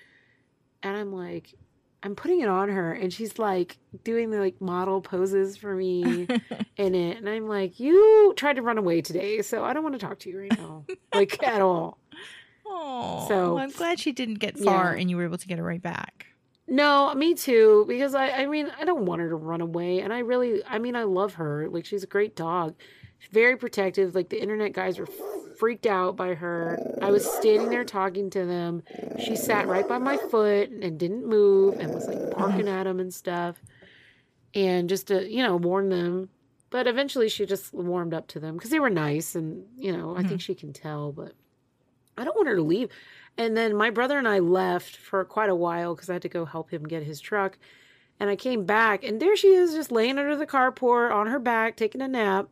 And 0.83 0.97
I'm 0.97 1.13
like, 1.13 1.55
I'm 2.03 2.15
putting 2.15 2.41
it 2.41 2.49
on 2.49 2.69
her, 2.69 2.93
and 2.93 3.13
she's 3.13 3.39
like 3.39 3.77
doing 4.05 4.31
the 4.31 4.39
like 4.39 4.61
model 4.61 5.01
poses 5.01 5.57
for 5.57 5.75
me 5.75 6.03
in 6.77 6.95
it, 6.95 7.17
and 7.19 7.29
I'm 7.29 7.49
like, 7.49 7.81
you 7.81 8.33
tried 8.37 8.57
to 8.57 8.63
run 8.63 8.79
away 8.79 9.01
today, 9.03 9.43
so 9.43 9.65
I 9.65 9.73
don't 9.73 9.83
want 9.83 9.95
to 9.95 10.07
talk 10.07 10.19
to 10.21 10.29
you 10.31 10.39
right 10.41 10.59
now, 10.59 10.85
like 11.15 11.43
at 11.43 11.61
all. 11.61 11.99
Oh, 12.67 13.27
So- 13.29 13.59
I'm 13.59 13.71
glad 13.71 13.99
she 13.99 14.13
didn't 14.13 14.37
get 14.41 14.59
far 14.59 14.95
Yeah. 14.95 15.01
and 15.01 15.11
you 15.11 15.17
were 15.17 15.25
able 15.25 15.39
to 15.39 15.47
get 15.49 15.59
her 15.59 15.65
right 15.65 15.83
back. 15.83 16.27
No, 16.71 17.15
me 17.15 17.33
too, 17.35 17.87
because 17.89 18.15
I, 18.15 18.29
I 18.29 18.47
mean, 18.47 18.71
I 18.79 18.85
don't 18.85 19.07
want 19.07 19.23
her 19.23 19.31
to 19.31 19.35
run 19.35 19.63
away, 19.63 20.01
and 20.01 20.13
I 20.13 20.19
really, 20.19 20.63
I 20.67 20.79
mean, 20.79 20.95
I 20.97 21.05
love 21.05 21.35
her. 21.35 21.67
Like, 21.71 21.87
she's 21.87 22.03
a 22.05 22.07
great 22.07 22.37
dog, 22.37 22.75
very 23.31 23.57
protective. 23.57 24.15
Like, 24.15 24.29
the 24.29 24.41
internet 24.41 24.73
guys 24.73 24.99
were 24.99 25.09
freaked 25.59 25.87
out 25.87 26.17
by 26.17 26.35
her. 26.35 26.79
I 27.03 27.11
was 27.11 27.29
standing 27.29 27.69
there 27.69 27.85
talking 27.85 28.31
to 28.31 28.45
them. 28.45 28.83
She 29.25 29.35
sat 29.35 29.67
right 29.67 29.87
by 29.89 29.99
my 29.99 30.17
foot 30.17 30.71
and 30.71 30.99
didn't 30.99 31.27
move, 31.27 31.79
and 31.81 31.93
was 31.93 32.07
like 32.07 32.37
barking 32.37 32.69
at 32.69 32.85
them 32.85 33.01
and 33.01 33.13
stuff, 33.13 33.57
and 34.55 34.89
just 34.89 35.09
to, 35.09 35.29
you 35.29 35.43
know, 35.43 35.57
warn 35.57 35.89
them. 35.89 36.29
But 36.71 36.87
eventually, 36.87 37.29
she 37.29 37.45
just 37.47 37.73
warmed 37.73 38.15
up 38.15 38.29
to 38.29 38.41
them 38.41 38.55
because 38.55 38.71
they 38.71 38.81
were 38.81 38.91
nice, 38.91 39.35
and 39.35 39.65
you 39.77 39.97
know, 39.97 40.13
I 40.13 40.19
think 40.19 40.29
mm-hmm. 40.29 40.39
she 40.39 40.55
can 40.55 40.73
tell. 40.73 41.13
But 41.13 41.33
I 42.17 42.25
don't 42.25 42.37
want 42.37 42.49
her 42.49 42.57
to 42.57 42.63
leave. 42.63 42.91
And 43.37 43.57
then 43.57 43.75
my 43.77 43.91
brother 43.91 44.19
and 44.19 44.29
I 44.29 44.41
left 44.41 44.97
for 44.97 45.25
quite 45.25 45.49
a 45.49 45.55
while 45.55 45.95
because 45.95 46.11
I 46.11 46.15
had 46.15 46.23
to 46.23 46.29
go 46.29 46.45
help 46.45 46.71
him 46.71 46.83
get 46.85 47.05
his 47.05 47.21
truck. 47.21 47.57
And 48.21 48.29
I 48.29 48.37
came 48.37 48.65
back, 48.65 49.05
and 49.05 49.21
there 49.21 49.37
she 49.37 49.49
is, 49.49 49.75
just 49.75 49.93
laying 49.93 50.19
under 50.19 50.37
the 50.37 50.47
carport 50.47 51.13
on 51.13 51.29
her 51.29 51.39
back, 51.39 51.77
taking 51.77 52.03
a 52.03 52.09
nap. 52.09 52.49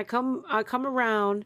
I 0.00 0.04
come, 0.04 0.44
I 0.48 0.62
come 0.62 0.86
around. 0.86 1.44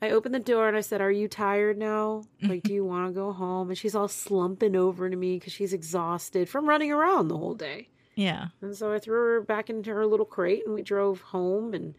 I 0.00 0.10
open 0.10 0.32
the 0.32 0.40
door 0.40 0.66
and 0.66 0.76
I 0.76 0.80
said, 0.80 1.00
"Are 1.00 1.12
you 1.12 1.28
tired 1.28 1.78
now? 1.78 2.24
Like, 2.42 2.64
do 2.64 2.72
you 2.72 2.84
want 2.84 3.06
to 3.08 3.12
go 3.12 3.32
home?" 3.32 3.68
And 3.68 3.78
she's 3.78 3.94
all 3.94 4.08
slumping 4.08 4.74
over 4.74 5.08
to 5.08 5.14
me 5.14 5.38
because 5.38 5.52
she's 5.52 5.72
exhausted 5.72 6.48
from 6.48 6.68
running 6.68 6.90
around 6.90 7.28
the 7.28 7.38
whole 7.38 7.54
day. 7.54 7.88
Yeah. 8.14 8.48
And 8.60 8.76
so 8.76 8.92
I 8.92 8.98
threw 8.98 9.14
her 9.14 9.40
back 9.42 9.70
into 9.70 9.92
her 9.92 10.06
little 10.06 10.26
crate, 10.26 10.64
and 10.64 10.74
we 10.74 10.82
drove 10.82 11.20
home. 11.20 11.72
And 11.72 11.94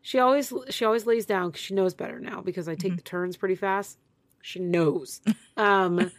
she 0.00 0.18
always, 0.18 0.52
she 0.70 0.84
always 0.84 1.04
lays 1.04 1.26
down 1.26 1.50
because 1.50 1.60
she 1.60 1.74
knows 1.74 1.92
better 1.92 2.18
now 2.18 2.40
because 2.40 2.68
I 2.68 2.74
take 2.74 2.96
the 2.96 3.02
turns 3.02 3.36
pretty 3.36 3.54
fast. 3.54 3.98
She 4.40 4.58
knows. 4.58 5.20
Um, 5.56 6.10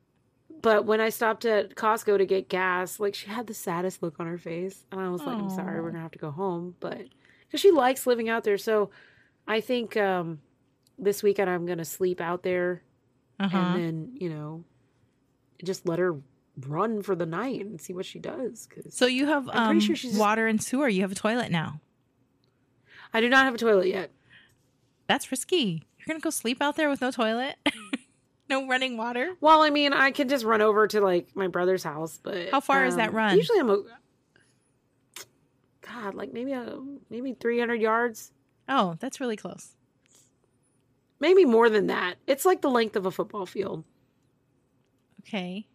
but 0.62 0.84
when 0.84 1.00
I 1.00 1.10
stopped 1.10 1.44
at 1.44 1.74
Costco 1.74 2.18
to 2.18 2.26
get 2.26 2.48
gas, 2.48 2.98
like 2.98 3.14
she 3.14 3.28
had 3.28 3.46
the 3.46 3.54
saddest 3.54 4.02
look 4.02 4.18
on 4.18 4.26
her 4.26 4.38
face, 4.38 4.84
and 4.90 5.00
I 5.00 5.08
was 5.10 5.22
like, 5.22 5.36
"I'm 5.36 5.50
sorry, 5.50 5.80
we're 5.80 5.90
gonna 5.90 6.02
have 6.02 6.12
to 6.12 6.18
go 6.18 6.30
home." 6.30 6.74
But 6.80 7.02
because 7.52 7.60
she 7.60 7.70
likes 7.70 8.06
living 8.06 8.30
out 8.30 8.44
there, 8.44 8.56
so 8.56 8.88
I 9.46 9.60
think 9.60 9.94
um, 9.98 10.40
this 10.98 11.22
weekend 11.22 11.50
I'm 11.50 11.66
gonna 11.66 11.84
sleep 11.84 12.18
out 12.20 12.42
there, 12.42 12.82
Uh 13.38 13.48
huh. 13.48 13.58
and 13.58 13.76
then 13.82 14.12
you 14.18 14.30
know, 14.30 14.64
just 15.62 15.86
let 15.86 15.98
her 15.98 16.16
run 16.66 17.02
for 17.02 17.14
the 17.14 17.26
night 17.26 17.60
and 17.60 17.78
see 17.80 17.92
what 17.92 18.06
she 18.06 18.18
does. 18.18 18.66
Because 18.66 18.94
So 18.94 19.04
you 19.06 19.26
have 19.26 19.48
I'm 19.50 19.56
um, 19.58 19.66
pretty 19.68 19.86
sure 19.86 19.96
she's 19.96 20.16
water 20.16 20.46
and 20.46 20.62
sewer. 20.62 20.88
You 20.88 21.02
have 21.02 21.12
a 21.12 21.14
toilet 21.14 21.50
now. 21.52 21.80
I 23.12 23.20
do 23.20 23.28
not 23.28 23.44
have 23.44 23.54
a 23.54 23.58
toilet 23.58 23.88
yet. 23.88 24.10
That's 25.06 25.30
risky. 25.30 25.82
You're 25.98 26.06
gonna 26.06 26.20
go 26.20 26.30
sleep 26.30 26.62
out 26.62 26.76
there 26.76 26.88
with 26.88 27.00
no 27.02 27.10
toilet, 27.10 27.56
no 28.48 28.66
running 28.66 28.96
water. 28.96 29.34
Well, 29.40 29.60
I 29.62 29.68
mean, 29.70 29.92
I 29.92 30.10
can 30.10 30.28
just 30.28 30.44
run 30.44 30.62
over 30.62 30.88
to 30.88 31.00
like 31.02 31.28
my 31.36 31.48
brother's 31.48 31.84
house, 31.84 32.18
but 32.22 32.48
How 32.50 32.60
far 32.60 32.86
is 32.86 32.96
that 32.96 33.10
um, 33.10 33.14
run? 33.16 33.36
Usually, 33.36 33.60
I'm 33.60 33.70
a 33.70 33.82
God, 35.92 36.14
like 36.14 36.32
maybe 36.32 36.52
a 36.52 36.78
maybe 37.10 37.34
300 37.34 37.80
yards, 37.80 38.32
Oh, 38.68 38.96
that's 39.00 39.20
really 39.20 39.36
close. 39.36 39.74
maybe 41.20 41.44
more 41.44 41.68
than 41.68 41.88
that. 41.88 42.16
It's 42.26 42.44
like 42.44 42.62
the 42.62 42.70
length 42.70 42.96
of 42.96 43.06
a 43.06 43.10
football 43.10 43.46
field. 43.46 43.84
Okay. 45.20 45.66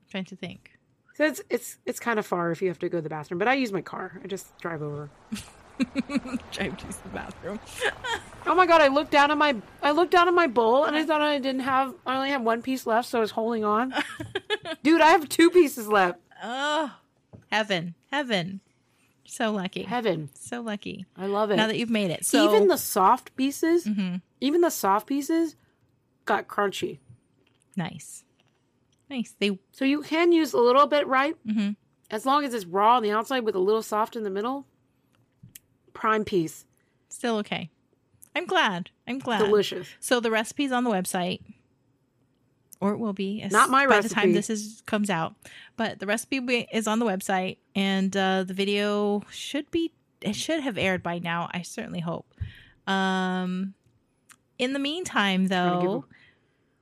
I'm 0.00 0.10
trying 0.10 0.24
to 0.26 0.36
think. 0.36 0.72
So 1.14 1.24
it's 1.24 1.40
it's 1.48 1.78
it's 1.86 1.98
kind 1.98 2.18
of 2.18 2.26
far 2.26 2.50
if 2.50 2.60
you 2.60 2.68
have 2.68 2.78
to 2.80 2.88
go 2.88 2.98
to 2.98 3.02
the 3.02 3.08
bathroom, 3.08 3.38
but 3.38 3.48
I 3.48 3.54
use 3.54 3.72
my 3.72 3.80
car. 3.80 4.20
I 4.22 4.26
just 4.26 4.56
drive 4.58 4.82
over. 4.82 5.10
Drive 6.52 6.76
to 6.78 6.86
the 6.86 7.08
bathroom. 7.12 7.60
Oh 8.46 8.54
my 8.54 8.64
god, 8.66 8.80
I 8.80 8.88
looked 8.88 9.10
down 9.10 9.30
at 9.30 9.36
my 9.36 9.56
I 9.82 9.90
looked 9.90 10.10
down 10.12 10.26
at 10.26 10.32
my 10.32 10.46
bowl 10.46 10.84
and 10.84 10.96
I 10.96 11.00
uh-huh. 11.00 11.06
thought 11.06 11.20
I 11.20 11.38
didn't 11.38 11.60
have 11.62 11.94
I 12.06 12.16
only 12.16 12.30
had 12.30 12.44
one 12.44 12.62
piece 12.62 12.86
left, 12.86 13.08
so 13.08 13.18
I 13.18 13.20
was 13.20 13.30
holding 13.30 13.64
on. 13.64 13.92
Dude, 14.82 15.00
I 15.00 15.08
have 15.08 15.28
two 15.28 15.50
pieces 15.50 15.86
left. 15.88 16.18
Oh, 16.42 16.94
heaven, 17.56 17.94
heaven. 18.10 18.60
So 19.24 19.50
lucky. 19.50 19.82
Heaven. 19.82 20.30
So 20.34 20.60
lucky. 20.60 21.06
I 21.16 21.26
love 21.26 21.50
it. 21.50 21.56
Now 21.56 21.66
that 21.66 21.78
you've 21.78 21.90
made 21.90 22.10
it. 22.10 22.24
So 22.24 22.48
even 22.48 22.68
the 22.68 22.76
soft 22.78 23.34
pieces, 23.36 23.84
Mhm. 23.86 24.20
even 24.40 24.60
the 24.60 24.70
soft 24.70 25.06
pieces 25.06 25.56
got 26.24 26.46
crunchy. 26.48 26.98
nice. 27.76 28.22
Nice. 29.10 29.34
They 29.38 29.58
So 29.72 29.84
you 29.84 30.02
can 30.02 30.32
use 30.32 30.52
a 30.52 30.58
little 30.58 30.86
bit 30.86 31.06
ripe 31.06 31.38
Mhm. 31.46 31.76
as 32.10 32.26
long 32.26 32.44
as 32.44 32.52
it's 32.54 32.64
raw 32.64 32.96
on 32.96 33.02
the 33.02 33.10
outside 33.12 33.40
with 33.44 33.54
a 33.54 33.58
little 33.60 33.82
soft 33.82 34.16
in 34.16 34.22
the 34.24 34.30
middle. 34.30 34.66
Prime 35.92 36.24
piece. 36.24 36.64
still 37.08 37.36
okay. 37.38 37.70
I'm 38.34 38.44
glad. 38.46 38.90
I'm 39.08 39.18
glad. 39.18 39.38
Delicious. 39.38 39.88
So 40.00 40.20
the 40.20 40.30
recipe's 40.30 40.70
on 40.72 40.84
the 40.84 40.90
website, 40.90 41.40
or 42.80 42.92
it 42.92 42.98
will 42.98 43.12
be. 43.12 43.42
as- 43.42 43.52
Not 43.52 43.70
my 43.70 43.86
by 43.86 44.00
the 44.00 44.08
time 44.08 44.32
this 44.32 44.50
is 44.50 44.82
comes 44.86 45.10
out. 45.10 45.34
But 45.76 45.98
the 45.98 46.06
recipe 46.06 46.38
is 46.72 46.86
on 46.86 46.98
the 46.98 47.06
website, 47.06 47.58
and 47.74 48.16
uh, 48.16 48.44
the 48.44 48.54
video 48.54 49.22
should 49.30 49.70
be. 49.70 49.92
It 50.20 50.34
should 50.34 50.60
have 50.60 50.78
aired 50.78 51.02
by 51.02 51.18
now. 51.18 51.48
I 51.52 51.62
certainly 51.62 52.00
hope. 52.00 52.26
Um, 52.86 53.74
in 54.58 54.72
the 54.72 54.78
meantime, 54.78 55.42
give 55.42 55.50
though, 55.50 56.04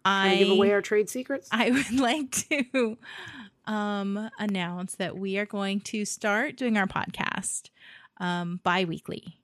I 0.04 0.30
I 0.32 0.36
give 0.36 0.50
away 0.50 0.72
our 0.72 0.82
trade 0.82 1.08
secrets? 1.10 1.48
I 1.50 1.70
would 1.72 1.98
like 1.98 2.30
to 2.50 2.98
um, 3.66 4.30
announce 4.38 4.96
that 4.96 5.16
we 5.16 5.38
are 5.38 5.46
going 5.46 5.80
to 5.80 6.04
start 6.04 6.56
doing 6.56 6.76
our 6.76 6.86
podcast 6.86 7.70
um, 8.18 8.60
bi 8.62 8.84
weekly. 8.84 9.38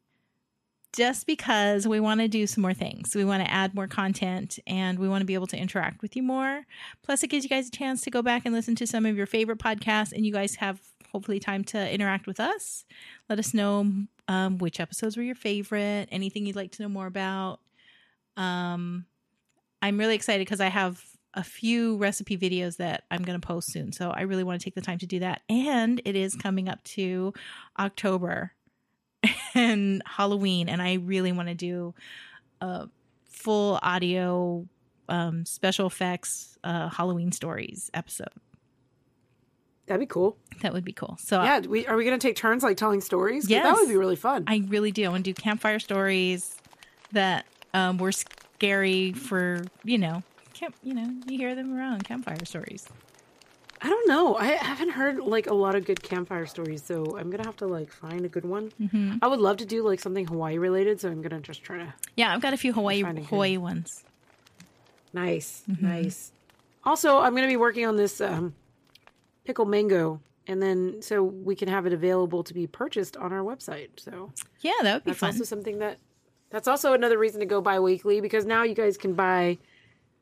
Just 0.92 1.26
because 1.26 1.87
we 1.87 2.00
want 2.00 2.20
to 2.20 2.26
do 2.26 2.46
some 2.48 2.62
more 2.62 2.74
things. 2.74 3.14
We 3.14 3.24
want 3.24 3.44
to 3.44 3.50
add 3.50 3.74
more 3.74 3.87
content 3.87 4.59
and 4.66 4.98
we 4.98 5.09
want 5.09 5.22
to 5.22 5.24
be 5.24 5.35
able 5.35 5.46
to 5.48 5.57
interact 5.57 6.03
with 6.03 6.16
you 6.16 6.22
more. 6.22 6.66
Plus, 7.03 7.22
it 7.22 7.29
gives 7.29 7.44
you 7.44 7.48
guys 7.48 7.68
a 7.68 7.70
chance 7.70 8.03
to 8.03 8.11
go 8.11 8.22
back 8.22 8.42
and 8.44 8.53
listen 8.53 8.74
to 8.76 8.87
some 8.87 9.07
of 9.07 9.16
your 9.16 9.26
favorite 9.26 9.59
podcasts, 9.59 10.12
and 10.12 10.26
you 10.26 10.33
guys 10.33 10.57
have 10.57 10.81
hopefully 11.12 11.40
time 11.40 11.64
to 11.64 11.92
interact 11.92 12.26
with 12.26 12.40
us. 12.40 12.85
Let 13.29 13.38
us 13.38 13.55
know 13.55 13.92
um, 14.29 14.59
which 14.59 14.81
episodes 14.81 15.16
were 15.16 15.22
your 15.22 15.35
favorite, 15.35 16.09
anything 16.11 16.46
you'd 16.46 16.57
like 16.57 16.72
to 16.72 16.83
know 16.83 16.88
more 16.88 17.07
about. 17.07 17.61
Um, 18.37 19.07
I'm 19.83 19.98
really 19.98 20.14
excited 20.14 20.46
because 20.46 20.61
I 20.61 20.68
have 20.68 21.05
a 21.35 21.44
few 21.44 21.96
recipe 21.96 22.37
videos 22.37 22.76
that 22.79 23.05
I'm 23.11 23.22
going 23.22 23.40
to 23.40 23.46
post 23.46 23.72
soon. 23.72 23.92
So 23.92 24.11
I 24.11 24.22
really 24.22 24.44
want 24.44 24.61
to 24.61 24.64
take 24.64 24.74
the 24.74 24.81
time 24.81 24.98
to 24.98 25.07
do 25.07 25.20
that. 25.20 25.42
And 25.48 26.00
it 26.05 26.16
is 26.16 26.35
coming 26.35 26.68
up 26.68 26.83
to 26.85 27.33
October 27.79 28.53
and 29.55 30.03
Halloween. 30.07 30.69
And 30.69 30.81
I 30.81 30.95
really 30.95 31.33
want 31.33 31.49
to 31.49 31.55
do 31.55 31.95
a 32.61 32.89
full 33.29 33.79
audio 33.83 34.67
um, 35.09 35.45
special 35.45 35.87
effects 35.87 36.59
uh, 36.65 36.89
Halloween 36.89 37.33
stories 37.33 37.91
episode. 37.95 38.29
That'd 39.87 40.01
be 40.01 40.07
cool. 40.07 40.37
That 40.63 40.73
would 40.73 40.85
be 40.85 40.93
cool. 40.93 41.17
So 41.19 41.43
Yeah, 41.43 41.61
we 41.61 41.85
are 41.87 41.97
we 41.97 42.05
going 42.05 42.19
to 42.19 42.25
take 42.25 42.37
turns 42.37 42.63
like 42.63 42.77
telling 42.77 43.01
stories? 43.01 43.51
Yeah, 43.51 43.65
That 43.65 43.75
would 43.75 43.89
be 43.89 43.97
really 43.97 44.15
fun. 44.15 44.45
I 44.47 44.63
really 44.69 44.93
do. 44.93 45.05
I 45.05 45.09
want 45.09 45.25
to 45.25 45.33
do 45.33 45.35
campfire 45.35 45.81
stories 45.81 46.57
that 47.11 47.45
um, 47.75 47.99
were 47.99 48.13
scary 48.13 49.13
for, 49.13 49.63
you 49.83 49.99
know, 49.99 50.23
camp, 50.55 50.77
you 50.85 50.95
know, 50.95 51.13
you 51.27 51.39
hear 51.39 51.57
them 51.57 51.77
around 51.77 52.05
campfire 52.05 52.45
stories. 52.45 52.87
I 53.83 53.88
don't 53.88 54.09
know. 54.09 54.37
I 54.37 54.47
haven't 54.49 54.90
heard 54.90 55.19
like 55.21 55.47
a 55.47 55.55
lot 55.55 55.75
of 55.75 55.85
good 55.87 56.03
campfire 56.03 56.45
stories, 56.47 56.83
so 56.83 57.16
I'm 57.16 57.31
gonna 57.31 57.45
have 57.47 57.57
to 57.59 57.66
like 57.66 57.90
find 57.90 58.25
a 58.25 58.29
good 58.29 58.45
one. 58.45 58.73
Mm-hmm. 58.81 59.16
I 59.23 59.27
would 59.27 59.40
love 59.40 59.57
to 59.59 59.64
do 59.66 59.83
like 59.83 60.01
something 60.01 60.27
Hawaii 60.27 60.59
related, 60.59 61.01
so 61.01 61.09
I'm 61.09 61.23
gonna 61.23 61.40
just 61.40 61.62
try 61.62 61.79
to. 61.79 61.95
Yeah, 62.16 62.35
I've 62.35 62.43
got 62.43 62.53
a 62.53 62.59
few 62.59 62.73
Hawaii 62.75 63.03
Finding 63.03 63.25
good. 63.25 63.31
Hawaii 63.31 63.57
ones. 63.57 64.05
Nice, 65.12 65.62
Mm-hmm. 65.71 65.87
nice. 65.87 66.33
Also, 66.85 67.19
I'm 67.19 67.35
gonna 67.35 67.47
be 67.49 67.57
working 67.57 67.87
on 67.87 67.97
this 67.97 68.21
um, 68.21 68.55
pickle 69.45 69.64
mango, 69.66 70.21
and 70.47 70.62
then 70.62 71.01
so 71.03 71.23
we 71.23 71.57
can 71.57 71.69
have 71.69 71.87
it 71.87 71.93
available 71.93 72.43
to 72.45 72.55
be 72.55 72.66
purchased 72.66 73.16
on 73.16 73.33
our 73.33 73.43
website. 73.43 73.88
So 73.99 74.33
Yeah, 74.61 74.73
that 74.83 74.95
would 74.95 75.05
be 75.05 75.11
that's 75.11 75.21
fun. 75.21 75.31
also 75.31 75.45
something 75.45 75.79
that 75.79 75.99
that's 76.51 76.69
also 76.69 76.93
another 76.93 77.19
reason 77.19 77.40
to 77.40 77.47
go 77.47 77.61
bi-weekly 77.61 78.21
because 78.21 78.45
now 78.45 78.62
you 78.62 78.75
guys 78.75 78.97
can 78.97 79.14
buy 79.14 79.59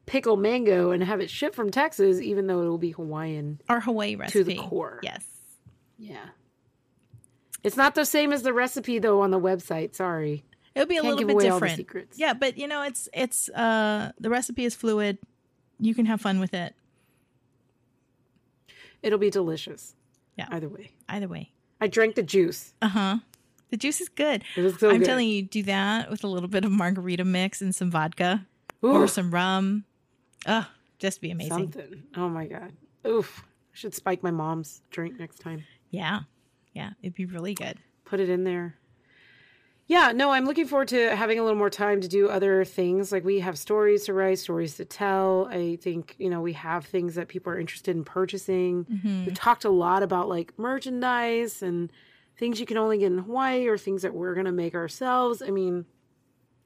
pickle 0.09 0.37
mango 0.37 0.91
and 0.91 1.03
have 1.05 1.21
it 1.21 1.31
shipped 1.31 1.55
from 1.55 1.71
Texas, 1.71 2.21
even 2.21 2.47
though 2.47 2.61
it 2.63 2.67
will 2.67 2.79
be 2.79 2.91
Hawaiian. 2.91 3.61
Our 3.69 3.81
Hawaii 3.81 4.17
recipe. 4.17 4.39
to 4.39 4.45
the 4.45 4.57
core. 4.57 5.01
Yes. 5.03 5.25
Yeah. 5.99 6.25
It's 7.63 7.77
not 7.77 7.95
the 7.95 8.05
same 8.05 8.33
as 8.33 8.43
the 8.43 8.53
recipe 8.53 8.99
though 8.99 9.21
on 9.23 9.31
the 9.31 9.41
website. 9.41 9.95
Sorry. 9.95 10.45
It'll 10.75 10.87
be 10.89 10.97
a 10.97 11.03
Can't 11.03 11.17
little 11.17 11.27
bit 11.27 11.33
away 11.35 11.49
all 11.49 11.59
the 11.59 11.67
different. 11.67 11.77
secrets. 11.77 12.19
Yeah, 12.19 12.35
but 12.35 12.57
you 12.57 12.69
know, 12.69 12.83
it's 12.83 13.09
it's 13.13 13.49
uh 13.51 14.13
the 14.21 14.31
recipe 14.31 14.65
is 14.65 14.75
fluid. 14.75 15.19
You 15.81 15.95
can 15.95 16.07
have 16.07 16.21
fun 16.21 16.41
with 16.41 16.55
it. 16.55 16.75
It'll 19.03 19.19
be 19.19 19.31
delicious. 19.31 19.95
Yeah. 20.37 20.47
Either 20.51 20.69
way. 20.69 20.91
Either 21.09 21.29
way. 21.29 21.51
I 21.81 21.87
drank 21.87 22.15
the 22.17 22.23
juice. 22.23 22.75
Uh-huh. 22.83 23.19
The 23.71 23.77
juice 23.77 24.01
is 24.01 24.09
good. 24.09 24.43
It 24.57 24.63
was 24.63 24.79
so 24.79 24.91
I'm 24.91 24.99
good. 24.99 25.05
telling 25.07 25.29
you, 25.29 25.43
do 25.43 25.63
that 25.65 26.11
with 26.11 26.25
a 26.25 26.27
little 26.27 26.49
bit 26.49 26.65
of 26.65 26.71
margarita 26.73 27.25
mix 27.25 27.61
and 27.61 27.75
some 27.75 27.91
vodka 27.91 28.47
Ooh, 28.85 28.93
or 28.93 29.07
some 29.09 29.31
rum. 29.33 29.85
Oh, 30.47 30.67
just 30.99 31.21
be 31.21 31.31
amazing. 31.31 31.73
something. 31.73 32.03
Oh 32.17 32.29
my 32.29 32.47
god. 32.47 32.73
Oof. 33.07 33.43
I 33.45 33.77
should 33.77 33.95
spike 33.95 34.23
my 34.23 34.31
mom's 34.31 34.83
drink 34.91 35.19
next 35.19 35.39
time. 35.39 35.65
Yeah. 35.91 36.21
Yeah. 36.73 36.91
It'd 37.03 37.15
be 37.15 37.27
really 37.27 37.55
good. 37.55 37.79
Put 38.05 38.21
it 38.21 38.29
in 38.29 38.45
there. 38.45 38.77
Yeah, 39.87 40.13
no, 40.15 40.31
I'm 40.33 40.45
looking 40.45 40.67
forward 40.67 40.89
to 40.89 41.17
having 41.17 41.39
a 41.39 41.43
little 41.43 41.57
more 41.57 41.71
time 41.71 42.03
to 42.03 42.09
do 42.09 42.29
other 42.29 42.63
things. 42.63 43.11
Like 43.11 43.25
we 43.25 43.41
have 43.41 43.59
stories 43.59 44.05
to 44.05 44.13
write, 44.13 44.39
stories 44.39 44.77
to 44.77 44.85
tell. 44.85 45.49
I 45.51 45.77
think, 45.77 46.15
you 46.19 46.29
know, 46.29 46.43
we 46.43 46.53
have 46.53 46.85
things 46.85 47.15
that 47.15 47.29
people 47.29 47.51
are 47.55 47.59
interested 47.59 47.97
in 47.97 48.05
purchasing. 48.05 48.85
Mm-hmm. 48.85 49.25
We've 49.25 49.35
talked 49.35 49.65
a 49.65 49.71
lot 49.71 50.03
about 50.03 50.29
like 50.29 50.53
merchandise 50.59 51.63
and 51.63 51.91
things 52.37 52.61
you 52.61 52.67
can 52.67 52.77
only 52.77 52.99
get 52.99 53.13
in 53.13 53.19
Hawaii 53.19 53.67
or 53.67 53.79
things 53.79 54.03
that 54.03 54.13
we're 54.13 54.35
going 54.35 54.45
to 54.45 54.53
make 54.53 54.75
ourselves. 54.75 55.41
I 55.41 55.49
mean, 55.49 55.87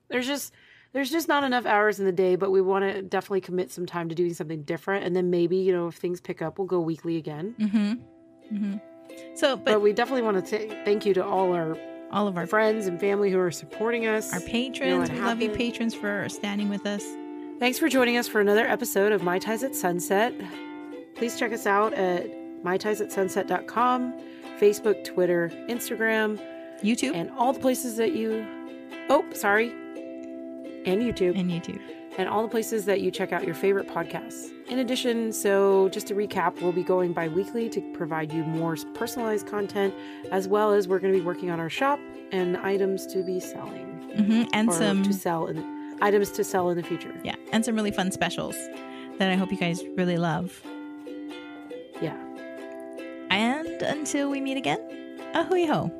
there's 0.09 0.27
just 0.27 0.53
there's 0.93 1.11
just 1.11 1.29
not 1.29 1.45
enough 1.45 1.67
hours 1.67 1.99
in 1.99 2.07
the 2.07 2.13
day, 2.13 2.37
but 2.37 2.51
we 2.51 2.61
want 2.61 2.85
to 2.85 3.03
definitely 3.03 3.41
commit 3.41 3.71
some 3.71 3.87
time 3.87 4.09
to 4.09 4.15
doing 4.15 4.35
something 4.35 4.63
different 4.63 5.05
and 5.05 5.17
then 5.17 5.31
maybe, 5.31 5.57
you 5.57 5.73
know, 5.73 5.89
if 5.89 5.95
things 5.95 6.21
pick 6.21 6.43
up, 6.43 6.59
we'll 6.59 6.67
go 6.67 6.81
weekly 6.81 7.17
again. 7.17 7.55
Mm-hmm. 7.59 8.57
Mm-hmm. 8.57 8.77
So, 9.35 9.57
But, 9.57 9.65
but 9.65 9.81
we 9.81 9.93
definitely 9.93 10.23
want 10.23 10.45
to 10.45 10.47
say 10.47 10.69
thank 10.85 11.07
you 11.07 11.15
to 11.15 11.25
all 11.25 11.53
our 11.53 11.77
all 12.11 12.29
of 12.29 12.37
our 12.37 12.47
friends 12.47 12.87
and 12.87 13.01
family 13.01 13.31
who 13.31 13.39
are 13.39 13.51
supporting 13.51 14.07
us. 14.07 14.35
our 14.35 14.41
patrons, 14.41 15.09
what 15.09 15.19
we 15.19 15.25
love 15.25 15.41
you 15.41 15.49
patrons 15.49 15.95
for 15.95 16.29
standing 16.29 16.69
with 16.69 16.85
us. 16.85 17.03
Thanks 17.59 17.79
for 17.79 17.89
joining 17.89 18.19
us 18.19 18.29
for 18.29 18.41
another 18.41 18.67
episode 18.67 19.13
of 19.13 19.23
My 19.23 19.39
Ties 19.39 19.63
at 19.63 19.75
Sunset. 19.75 20.35
Please 21.15 21.39
check 21.39 21.53
us 21.53 21.65
out 21.67 21.95
at 21.95 22.27
mytiesatsunset.com, 22.63 24.13
Facebook, 24.61 25.05
Twitter, 25.05 25.51
Instagram, 25.71 26.39
YouTube 26.83 27.15
and 27.15 27.31
all 27.31 27.53
the 27.53 27.61
places 27.61 27.97
that 27.97 28.13
you. 28.13 28.47
Oh, 29.09 29.25
sorry. 29.33 29.73
And 30.85 31.01
YouTube. 31.03 31.39
and 31.39 31.51
YouTube. 31.51 31.81
and 32.19 32.29
all 32.29 32.43
the 32.43 32.49
places 32.49 32.85
that 32.87 33.01
you 33.01 33.11
check 33.11 33.33
out 33.33 33.45
your 33.45 33.55
favorite 33.55 33.89
podcasts. 33.89 34.51
In 34.69 34.79
addition, 34.81 35.33
so 35.33 35.89
just 35.91 36.07
to 36.09 36.15
recap, 36.15 36.61
we'll 36.61 36.73
be 36.73 36.83
going 36.83 37.13
bi 37.13 37.29
weekly 37.29 37.69
to 37.71 37.81
provide 37.95 38.33
you 38.33 38.43
more 38.45 38.77
personalized 38.95 39.47
content, 39.47 39.95
as 40.31 40.49
well 40.49 40.73
as 40.73 40.89
we're 40.89 40.99
going 40.99 41.13
to 41.13 41.19
be 41.19 41.25
working 41.25 41.51
on 41.51 41.61
our 41.61 41.71
shop 41.71 41.99
and 42.33 42.57
items 42.59 43.07
to 43.09 43.23
be 43.23 43.39
selling 43.41 43.87
hmm 44.17 44.43
And 44.53 44.73
some 44.73 45.03
to 45.05 45.13
sell 45.13 45.47
in 45.47 45.65
items 46.03 46.31
to 46.33 46.45
sell 46.45 46.69
in 46.71 46.77
the 46.77 46.83
future. 46.83 47.15
yeah, 47.25 47.37
and 47.53 47.65
some 47.65 47.75
really 47.77 47.93
fun 47.93 48.11
specials 48.11 48.57
that 49.19 49.31
I 49.31 49.37
hope 49.37 49.51
you 49.51 49.59
guys 49.59 49.83
really 49.97 50.17
love. 50.19 50.63
Yeah. 52.01 52.17
And 53.31 53.81
until 53.83 54.31
we 54.31 54.41
meet 54.41 54.57
again, 54.57 54.81
a 55.35 55.45
hui 55.45 55.65
hou. 55.67 55.91